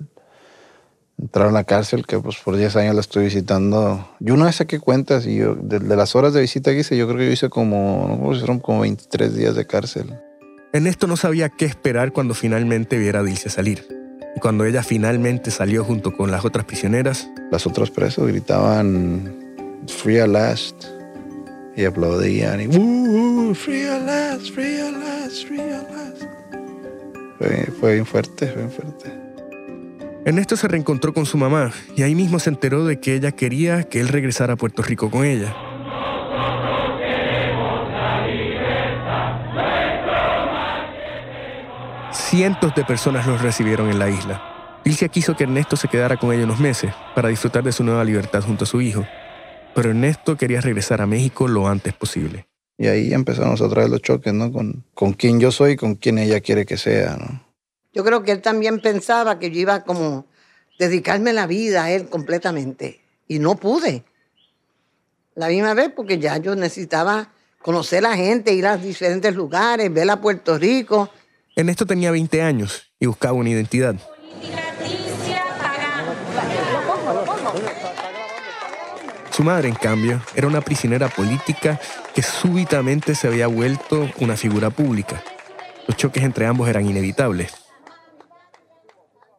Entrar 1.18 1.50
a 1.50 1.52
la 1.52 1.66
cárcel, 1.66 2.06
que 2.08 2.18
pues 2.20 2.38
por 2.38 2.56
10 2.56 2.76
años 2.78 2.96
la 2.96 3.02
estoy 3.02 3.26
visitando. 3.26 4.10
Yo 4.20 4.38
no 4.38 4.50
sé 4.52 4.66
qué 4.66 4.80
cuentas, 4.80 5.28
y 5.28 5.36
yo, 5.36 5.56
de, 5.56 5.80
de, 5.80 5.96
las 5.98 6.16
horas 6.16 6.34
de 6.34 6.42
visita 6.42 6.72
que 6.72 6.80
hice, 6.80 6.96
yo 6.96 7.06
creo 7.06 7.20
que 7.20 7.26
yo 7.26 7.32
hice 7.32 7.50
como, 7.50 8.08
no 8.08 8.40
fueron 8.40 8.60
como 8.60 8.80
23 8.80 9.36
días 9.36 9.56
de 9.56 9.68
cárcel. 9.68 10.18
Ernesto 10.72 11.06
no 11.06 11.18
sabía 11.18 11.50
qué 11.50 11.66
esperar 11.66 12.14
cuando 12.14 12.34
finalmente 12.34 12.98
viera 12.98 13.20
a 13.20 13.24
Dilcia 13.24 13.52
salir. 13.52 14.01
Y 14.36 14.40
cuando 14.40 14.66
ella 14.66 14.84
finalmente 14.84 15.52
salió 15.52 15.84
junto 15.84 16.16
con 16.16 16.32
las 16.32 16.46
otras 16.46 16.66
prisioneras, 16.66 17.30
las 17.52 17.68
otras 17.68 17.92
presos 17.92 18.28
gritaban 18.28 19.36
Free 19.88 20.20
at 20.20 20.28
last 20.28 20.86
y 21.76 21.86
aplaudían 21.86 22.62
y 22.62 22.68
uh, 22.68 23.54
Free 23.56 23.88
at 23.88 24.06
last, 24.06 24.54
free 24.54 24.80
at 24.80 24.94
last, 24.94 25.48
free 25.48 25.60
at 25.60 25.90
last. 25.92 26.24
Fue, 27.38 27.66
fue 27.80 27.94
bien 27.94 28.06
fuerte, 28.06 28.48
fue 28.48 28.58
bien 28.58 28.72
fuerte. 28.72 29.22
Ernesto 30.24 30.56
se 30.56 30.68
reencontró 30.68 31.14
con 31.14 31.26
su 31.26 31.38
mamá 31.38 31.72
y 31.96 32.04
ahí 32.04 32.14
mismo 32.14 32.38
se 32.40 32.52
enteró 32.52 32.86
de 32.86 33.00
que 33.00 33.16
ella 33.16 33.32
quería 33.32 33.84
que 33.84 34.00
él 34.00 34.08
regresara 34.08 34.54
a 34.54 34.56
Puerto 34.56 34.84
Rico 34.84 35.10
con 35.10 35.26
ella. 35.26 35.56
Cientos 42.32 42.74
de 42.76 42.86
personas 42.86 43.28
los 43.28 43.42
recibieron 43.42 43.90
en 43.90 44.00
la 44.00 44.10
isla. 44.10 44.80
Dilcia 44.86 45.10
quiso 45.10 45.36
que 45.36 45.44
Ernesto 45.44 45.76
se 45.76 45.90
quedara 45.90 46.16
con 46.16 46.32
ella 46.32 46.46
unos 46.46 46.62
meses 46.62 46.94
para 47.14 47.28
disfrutar 47.28 47.62
de 47.62 47.74
su 47.74 47.84
nueva 47.84 48.06
libertad 48.06 48.42
junto 48.42 48.64
a 48.64 48.68
su 48.68 48.80
hijo, 48.80 49.06
pero 49.76 49.90
Ernesto 49.90 50.38
quería 50.38 50.62
regresar 50.62 51.02
a 51.02 51.06
México 51.06 51.50
lo 51.50 51.68
antes 51.68 51.94
posible. 51.94 52.48
Y 52.78 52.88
ahí 52.88 53.14
empezamos 53.14 53.60
otra 53.60 53.82
vez 53.82 53.92
los 53.92 54.02
choques, 54.02 54.34
¿no? 54.34 54.50
Con, 54.50 54.86
con 54.94 55.12
quién 55.12 55.42
yo 55.42 55.52
soy 55.52 55.74
y 55.74 55.76
con 55.76 55.96
quién 55.96 56.20
ella 56.20 56.40
quiere 56.40 56.66
que 56.66 56.78
sea, 56.78 57.18
¿no? 57.18 57.44
Yo 57.92 58.06
creo 58.06 58.24
que 58.24 58.32
él 58.32 58.42
también 58.42 58.80
pensaba 58.80 59.38
que 59.38 59.52
yo 59.52 59.60
iba 59.60 59.84
como 59.84 60.26
dedicarme 60.80 61.34
la 61.34 61.48
vida 61.48 61.84
a 61.84 61.92
él 61.92 62.08
completamente. 62.08 63.02
Y 63.28 63.40
no 63.40 63.58
pude. 63.58 64.06
La 65.36 65.50
misma 65.50 65.74
vez 65.74 65.92
porque 65.94 66.18
ya 66.18 66.38
yo 66.38 66.56
necesitaba 66.56 67.34
conocer 67.62 68.06
a 68.06 68.12
la 68.12 68.16
gente, 68.16 68.54
ir 68.54 68.68
a 68.68 68.78
diferentes 68.78 69.36
lugares, 69.36 69.94
ver 69.94 70.10
a 70.10 70.22
Puerto 70.22 70.58
Rico. 70.58 71.10
Ernesto 71.62 71.86
tenía 71.86 72.12
20 72.12 72.42
años 72.42 72.92
y 73.00 73.06
buscaba 73.06 73.34
una 73.34 73.50
identidad. 73.50 73.96
Su 79.32 79.44
madre, 79.44 79.70
en 79.70 79.76
cambio, 79.76 80.22
era 80.36 80.48
una 80.48 80.62
prisionera 80.62 81.08
política 81.08 81.80
que 82.14 82.24
súbitamente 82.24 83.16
se 83.16 83.28
había 83.28 83.48
vuelto 83.48 84.10
una 84.20 84.36
figura 84.36 84.72
pública. 84.72 85.24
Los 85.88 85.98
choques 85.98 86.24
entre 86.24 86.48
ambos 86.48 86.68
eran 86.68 86.86
inevitables. 86.86 87.54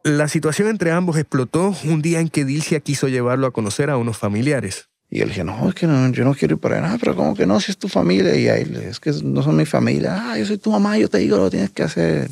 La 0.03 0.27
situación 0.27 0.69
entre 0.69 0.91
ambos 0.91 1.17
explotó 1.17 1.75
un 1.83 2.01
día 2.01 2.19
en 2.21 2.29
que 2.29 2.45
Dilcia 2.45 2.79
quiso 2.79 3.07
llevarlo 3.07 3.47
a 3.47 3.51
conocer 3.51 3.89
a 3.89 3.97
unos 3.97 4.17
familiares. 4.17 4.89
Y 5.13 5.21
él 5.21 5.29
dije, 5.29 5.43
no, 5.43 5.69
es 5.69 5.75
que 5.75 5.85
no, 5.85 6.09
yo 6.09 6.25
no 6.25 6.33
quiero 6.33 6.55
ir 6.55 6.59
para 6.59 6.79
allá. 6.79 6.97
pero 6.99 7.15
como 7.15 7.35
que 7.35 7.45
no, 7.45 7.59
si 7.59 7.69
es 7.69 7.77
tu 7.77 7.87
familia. 7.87 8.35
Y 8.35 8.47
ahí, 8.47 8.63
es 8.89 8.99
que 8.99 9.11
no 9.23 9.43
son 9.43 9.55
mi 9.55 9.65
familia. 9.67 10.31
Ah, 10.31 10.39
yo 10.39 10.45
soy 10.47 10.57
tu 10.57 10.71
mamá, 10.71 10.97
yo 10.97 11.07
te 11.07 11.19
digo 11.19 11.37
lo 11.37 11.43
que 11.43 11.49
tienes 11.51 11.69
que 11.69 11.83
hacer. 11.83 12.31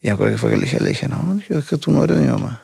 Y 0.00 0.06
me 0.06 0.12
acuerdo 0.12 0.34
que 0.34 0.38
fue 0.38 0.50
que 0.50 0.56
le 0.56 0.62
dije, 0.66 0.78
le 0.78 0.90
dije, 0.90 1.08
no, 1.08 1.40
es 1.48 1.64
que 1.64 1.76
tú 1.76 1.90
no 1.90 2.04
eres 2.04 2.18
mi 2.18 2.28
mamá. 2.28 2.62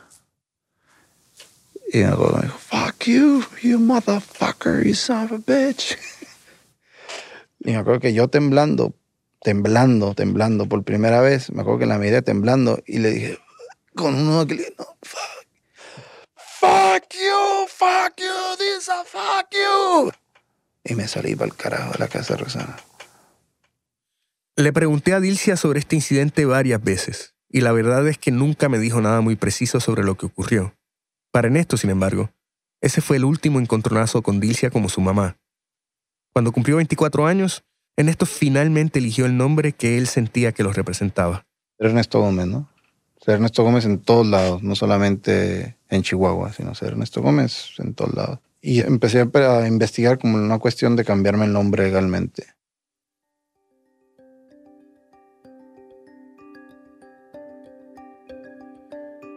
Y 1.91 1.97
me 1.97 2.05
acuerdo 2.05 2.35
que 2.35 2.39
me 2.39 2.43
dijo, 2.43 2.57
fuck 2.57 3.03
you, 3.03 3.43
you 3.61 3.79
motherfucker, 3.79 4.87
you 4.87 4.93
son 4.93 5.25
of 5.25 5.33
a 5.33 5.37
bitch. 5.39 5.97
y 7.59 7.71
me 7.71 7.75
acuerdo 7.75 7.99
que 7.99 8.13
yo 8.13 8.29
temblando, 8.29 8.95
temblando, 9.41 10.15
temblando 10.15 10.69
por 10.69 10.85
primera 10.85 11.19
vez, 11.19 11.51
me 11.51 11.63
acuerdo 11.63 11.79
que 11.79 11.85
la 11.85 11.97
miré 11.97 12.21
temblando 12.21 12.81
y 12.87 12.99
le 12.99 13.11
dije, 13.11 13.39
con 13.93 14.15
uno 14.15 14.47
que 14.47 14.55
le 14.55 14.61
dije, 14.61 14.75
no, 14.79 14.85
fuck. 15.01 15.40
Fuck 16.61 17.15
you, 17.15 17.65
fuck 17.67 18.19
you, 18.19 18.55
this 18.55 18.87
a 18.87 19.03
fuck 19.03 19.49
you. 19.51 20.11
Y 20.83 20.93
me 20.93 21.07
salí 21.07 21.35
para 21.35 21.47
el 21.47 21.55
carajo 21.55 21.93
de 21.93 21.97
la 21.97 22.07
casa 22.07 22.35
de 22.35 22.43
Rosana. 22.43 22.77
Le 24.55 24.71
pregunté 24.71 25.13
a 25.13 25.19
Dilcia 25.19 25.57
sobre 25.57 25.79
este 25.79 25.95
incidente 25.95 26.45
varias 26.45 26.83
veces, 26.83 27.33
y 27.49 27.61
la 27.61 27.71
verdad 27.71 28.07
es 28.07 28.19
que 28.19 28.29
nunca 28.29 28.69
me 28.69 28.77
dijo 28.77 29.01
nada 29.01 29.21
muy 29.21 29.35
preciso 29.35 29.79
sobre 29.79 30.03
lo 30.03 30.17
que 30.17 30.27
ocurrió. 30.27 30.75
Para 31.31 31.47
Ernesto, 31.47 31.77
sin 31.77 31.89
embargo, 31.89 32.29
ese 32.79 33.01
fue 33.01 33.17
el 33.17 33.25
último 33.25 33.59
encontronazo 33.59 34.21
con 34.21 34.39
Dilcia 34.39 34.69
como 34.69 34.87
su 34.87 35.01
mamá. 35.01 35.37
Cuando 36.31 36.51
cumplió 36.51 36.75
24 36.75 37.25
años, 37.25 37.63
Ernesto 37.97 38.27
finalmente 38.27 38.99
eligió 38.99 39.25
el 39.25 39.35
nombre 39.35 39.71
que 39.71 39.97
él 39.97 40.05
sentía 40.05 40.51
que 40.51 40.61
los 40.61 40.75
representaba. 40.75 41.43
Ernesto 41.79 42.19
Gómez, 42.19 42.45
¿no? 42.45 42.69
Ser 43.23 43.35
Ernesto 43.35 43.63
Gómez 43.63 43.85
en 43.85 43.99
todos 43.99 44.25
lados, 44.25 44.63
no 44.63 44.75
solamente 44.75 45.77
en 45.89 46.01
Chihuahua, 46.01 46.53
sino 46.53 46.73
ser 46.73 46.89
Ernesto 46.89 47.21
Gómez 47.21 47.73
en 47.77 47.93
todos 47.93 48.15
lados. 48.15 48.39
Y 48.61 48.79
empecé 48.79 49.21
a 49.21 49.67
investigar 49.67 50.17
como 50.17 50.37
una 50.37 50.57
cuestión 50.57 50.95
de 50.95 51.05
cambiarme 51.05 51.45
el 51.45 51.53
nombre 51.53 51.83
legalmente. 51.83 52.47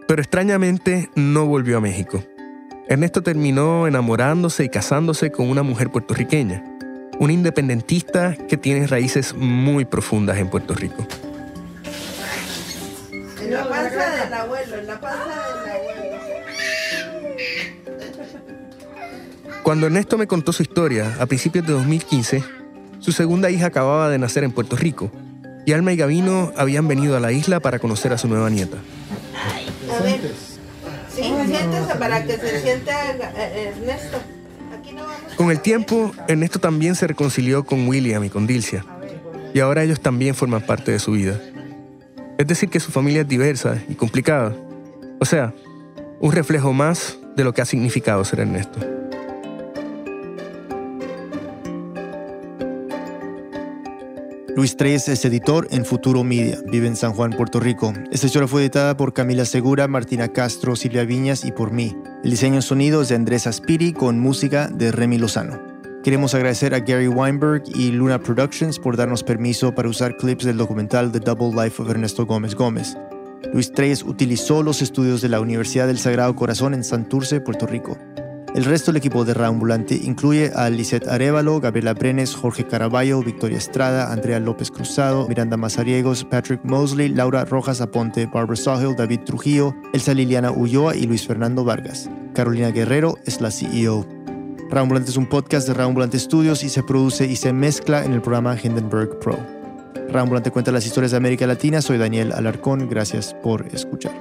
Pero 0.08 0.22
extrañamente 0.22 1.10
no 1.14 1.46
volvió 1.46 1.78
a 1.78 1.80
México. 1.80 2.24
Ernesto 2.88 3.22
terminó 3.22 3.86
enamorándose 3.86 4.64
y 4.64 4.68
casándose 4.70 5.30
con 5.30 5.50
una 5.50 5.62
mujer 5.62 5.90
puertorriqueña, 5.90 6.64
una 7.18 7.32
independentista 7.34 8.34
que 8.48 8.56
tiene 8.56 8.86
raíces 8.86 9.34
muy 9.34 9.84
profundas 9.84 10.38
en 10.38 10.48
Puerto 10.48 10.74
Rico. 10.74 11.06
En 13.44 13.52
la 13.52 13.68
panza 13.68 14.24
del 14.24 14.34
abuelo, 14.34 14.76
en 14.78 14.86
la 14.86 15.00
panza 15.00 15.24
del 15.64 15.70
abuelo. 15.70 16.14
Cuando 19.62 19.86
Ernesto 19.86 20.18
me 20.18 20.26
contó 20.26 20.52
su 20.52 20.62
historia 20.62 21.16
a 21.20 21.26
principios 21.26 21.66
de 21.66 21.72
2015, 21.72 22.44
su 23.00 23.12
segunda 23.12 23.50
hija 23.50 23.66
acababa 23.66 24.08
de 24.10 24.18
nacer 24.18 24.44
en 24.44 24.52
Puerto 24.52 24.76
Rico 24.76 25.10
y 25.66 25.72
Alma 25.72 25.92
y 25.92 25.96
Gavino 25.96 26.52
habían 26.56 26.86
venido 26.88 27.16
a 27.16 27.20
la 27.20 27.32
isla 27.32 27.60
para 27.60 27.78
conocer 27.78 28.12
a 28.12 28.18
su 28.18 28.28
nueva 28.28 28.50
nieta. 28.50 28.76
A 29.98 30.02
ver, 30.02 30.20
sí, 31.14 31.22
siéntese 31.22 31.94
para 31.98 32.24
que 32.24 32.36
se 32.36 32.60
sienta 32.62 32.92
eh, 33.36 33.72
Ernesto. 33.76 34.18
Aquí 34.78 34.92
no 34.92 35.02
vamos 35.04 35.32
a- 35.32 35.36
Con 35.36 35.50
el 35.50 35.60
tiempo, 35.60 36.12
Ernesto 36.28 36.58
también 36.58 36.94
se 36.94 37.06
reconcilió 37.06 37.64
con 37.64 37.88
William 37.88 38.22
y 38.24 38.30
con 38.30 38.46
Dilcia, 38.46 38.84
y 39.54 39.60
ahora 39.60 39.82
ellos 39.82 40.00
también 40.00 40.34
forman 40.34 40.60
parte 40.62 40.92
de 40.92 40.98
su 40.98 41.12
vida. 41.12 41.40
Es 42.36 42.46
decir, 42.46 42.68
que 42.68 42.80
su 42.80 42.90
familia 42.90 43.22
es 43.22 43.28
diversa 43.28 43.82
y 43.88 43.94
complicada. 43.94 44.54
O 45.20 45.24
sea, 45.24 45.54
un 46.20 46.32
reflejo 46.32 46.72
más 46.72 47.18
de 47.36 47.44
lo 47.44 47.52
que 47.52 47.62
ha 47.62 47.64
significado 47.64 48.24
ser 48.24 48.40
Ernesto. 48.40 48.80
Luis 54.56 54.76
Treyes 54.76 55.08
es 55.08 55.24
editor 55.24 55.66
en 55.70 55.84
Futuro 55.84 56.22
Media. 56.22 56.58
Vive 56.70 56.86
en 56.86 56.94
San 56.94 57.12
Juan, 57.12 57.32
Puerto 57.32 57.58
Rico. 57.58 57.92
Esta 58.12 58.26
historia 58.26 58.46
fue 58.46 58.62
editada 58.62 58.96
por 58.96 59.12
Camila 59.12 59.44
Segura, 59.44 59.88
Martina 59.88 60.28
Castro, 60.28 60.76
Silvia 60.76 61.04
Viñas 61.04 61.44
y 61.44 61.50
por 61.50 61.72
mí. 61.72 61.96
El 62.22 62.30
diseño 62.30 62.62
sonido 62.62 63.02
es 63.02 63.08
de 63.08 63.16
Andrés 63.16 63.48
Aspiri 63.48 63.92
con 63.92 64.20
música 64.20 64.68
de 64.68 64.92
Remy 64.92 65.18
Lozano. 65.18 65.73
Queremos 66.04 66.34
agradecer 66.34 66.74
a 66.74 66.80
Gary 66.80 67.08
Weinberg 67.08 67.62
y 67.74 67.90
Luna 67.90 68.20
Productions 68.20 68.78
por 68.78 68.94
darnos 68.94 69.22
permiso 69.22 69.74
para 69.74 69.88
usar 69.88 70.18
clips 70.18 70.44
del 70.44 70.58
documental 70.58 71.10
The 71.10 71.18
Double 71.18 71.50
Life 71.50 71.80
of 71.80 71.88
Ernesto 71.88 72.26
Gómez 72.26 72.54
Gómez. 72.54 72.94
Luis 73.54 73.72
Treyes 73.72 74.02
utilizó 74.02 74.62
los 74.62 74.82
estudios 74.82 75.22
de 75.22 75.30
la 75.30 75.40
Universidad 75.40 75.86
del 75.86 75.96
Sagrado 75.96 76.36
Corazón 76.36 76.74
en 76.74 76.84
Santurce, 76.84 77.40
Puerto 77.40 77.66
Rico. 77.66 77.96
El 78.54 78.66
resto 78.66 78.92
del 78.92 78.98
equipo 78.98 79.24
de 79.24 79.32
Raambulante 79.32 79.94
incluye 79.94 80.52
a 80.54 80.68
Lisette 80.68 81.08
Arevalo, 81.08 81.58
Gabriela 81.58 81.94
Brenes, 81.94 82.34
Jorge 82.34 82.66
Caraballo, 82.66 83.22
Victoria 83.22 83.56
Estrada, 83.56 84.12
Andrea 84.12 84.40
López 84.40 84.70
Cruzado, 84.70 85.26
Miranda 85.26 85.56
Mazariegos, 85.56 86.24
Patrick 86.24 86.60
Mosley, 86.64 87.08
Laura 87.08 87.46
Rojas 87.46 87.80
Aponte, 87.80 88.26
Barbara 88.26 88.56
Sawhill, 88.56 88.94
David 88.94 89.20
Trujillo, 89.24 89.74
Elsa 89.94 90.12
Liliana 90.12 90.50
Ulloa 90.50 90.94
y 90.96 91.06
Luis 91.06 91.26
Fernando 91.26 91.64
Vargas. 91.64 92.10
Carolina 92.34 92.72
Guerrero 92.72 93.16
es 93.24 93.40
la 93.40 93.50
CEO. 93.50 94.13
Raambulante 94.74 95.12
es 95.12 95.16
un 95.16 95.28
podcast 95.28 95.68
de 95.68 95.74
Raambulante 95.74 96.18
Studios 96.18 96.64
y 96.64 96.68
se 96.68 96.82
produce 96.82 97.26
y 97.26 97.36
se 97.36 97.52
mezcla 97.52 98.04
en 98.04 98.12
el 98.12 98.20
programa 98.20 98.58
Hindenburg 98.60 99.20
Pro. 99.20 99.38
Raambulante 100.08 100.50
cuenta 100.50 100.72
las 100.72 100.84
historias 100.84 101.12
de 101.12 101.16
América 101.16 101.46
Latina. 101.46 101.80
Soy 101.80 101.96
Daniel 101.96 102.32
Alarcón. 102.32 102.88
Gracias 102.88 103.34
por 103.34 103.64
escuchar. 103.72 104.12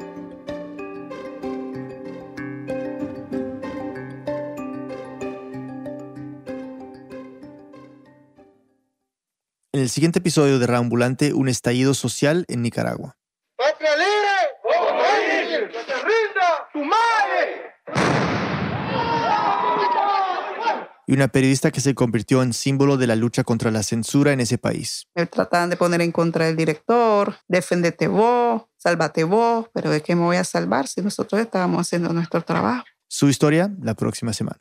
En 9.71 9.81
el 9.81 9.89
siguiente 9.89 10.19
episodio 10.19 10.59
de 10.59 10.67
Raambulante, 10.67 11.33
un 11.33 11.49
estallido 11.49 11.95
social 11.95 12.45
en 12.47 12.61
Nicaragua. 12.61 13.17
¡Patria 13.57 13.89
libre! 13.97 15.71
¡Que 15.71 15.79
se 15.79 15.95
rinda 15.95 16.69
tu 16.71 16.83
madre! 16.83 18.52
Y 21.07 21.13
una 21.13 21.27
periodista 21.27 21.71
que 21.71 21.81
se 21.81 21.95
convirtió 21.95 22.41
en 22.43 22.53
símbolo 22.53 22.97
de 22.97 23.07
la 23.07 23.15
lucha 23.15 23.43
contra 23.43 23.71
la 23.71 23.83
censura 23.83 24.33
en 24.33 24.39
ese 24.39 24.57
país. 24.57 25.07
Me 25.15 25.25
trataban 25.25 25.69
de 25.69 25.77
poner 25.77 26.01
en 26.01 26.11
contra 26.11 26.45
del 26.45 26.55
director, 26.55 27.35
defendete 27.47 28.07
vos, 28.07 28.63
sálvate 28.77 29.23
vos, 29.23 29.67
pero 29.73 29.89
¿de 29.89 30.01
qué 30.01 30.15
me 30.15 30.21
voy 30.23 30.37
a 30.37 30.43
salvar 30.43 30.87
si 30.87 31.01
nosotros 31.01 31.41
estábamos 31.41 31.81
haciendo 31.81 32.13
nuestro 32.13 32.41
trabajo? 32.41 32.85
Su 33.07 33.29
historia 33.29 33.71
la 33.81 33.93
próxima 33.93 34.33
semana. 34.33 34.59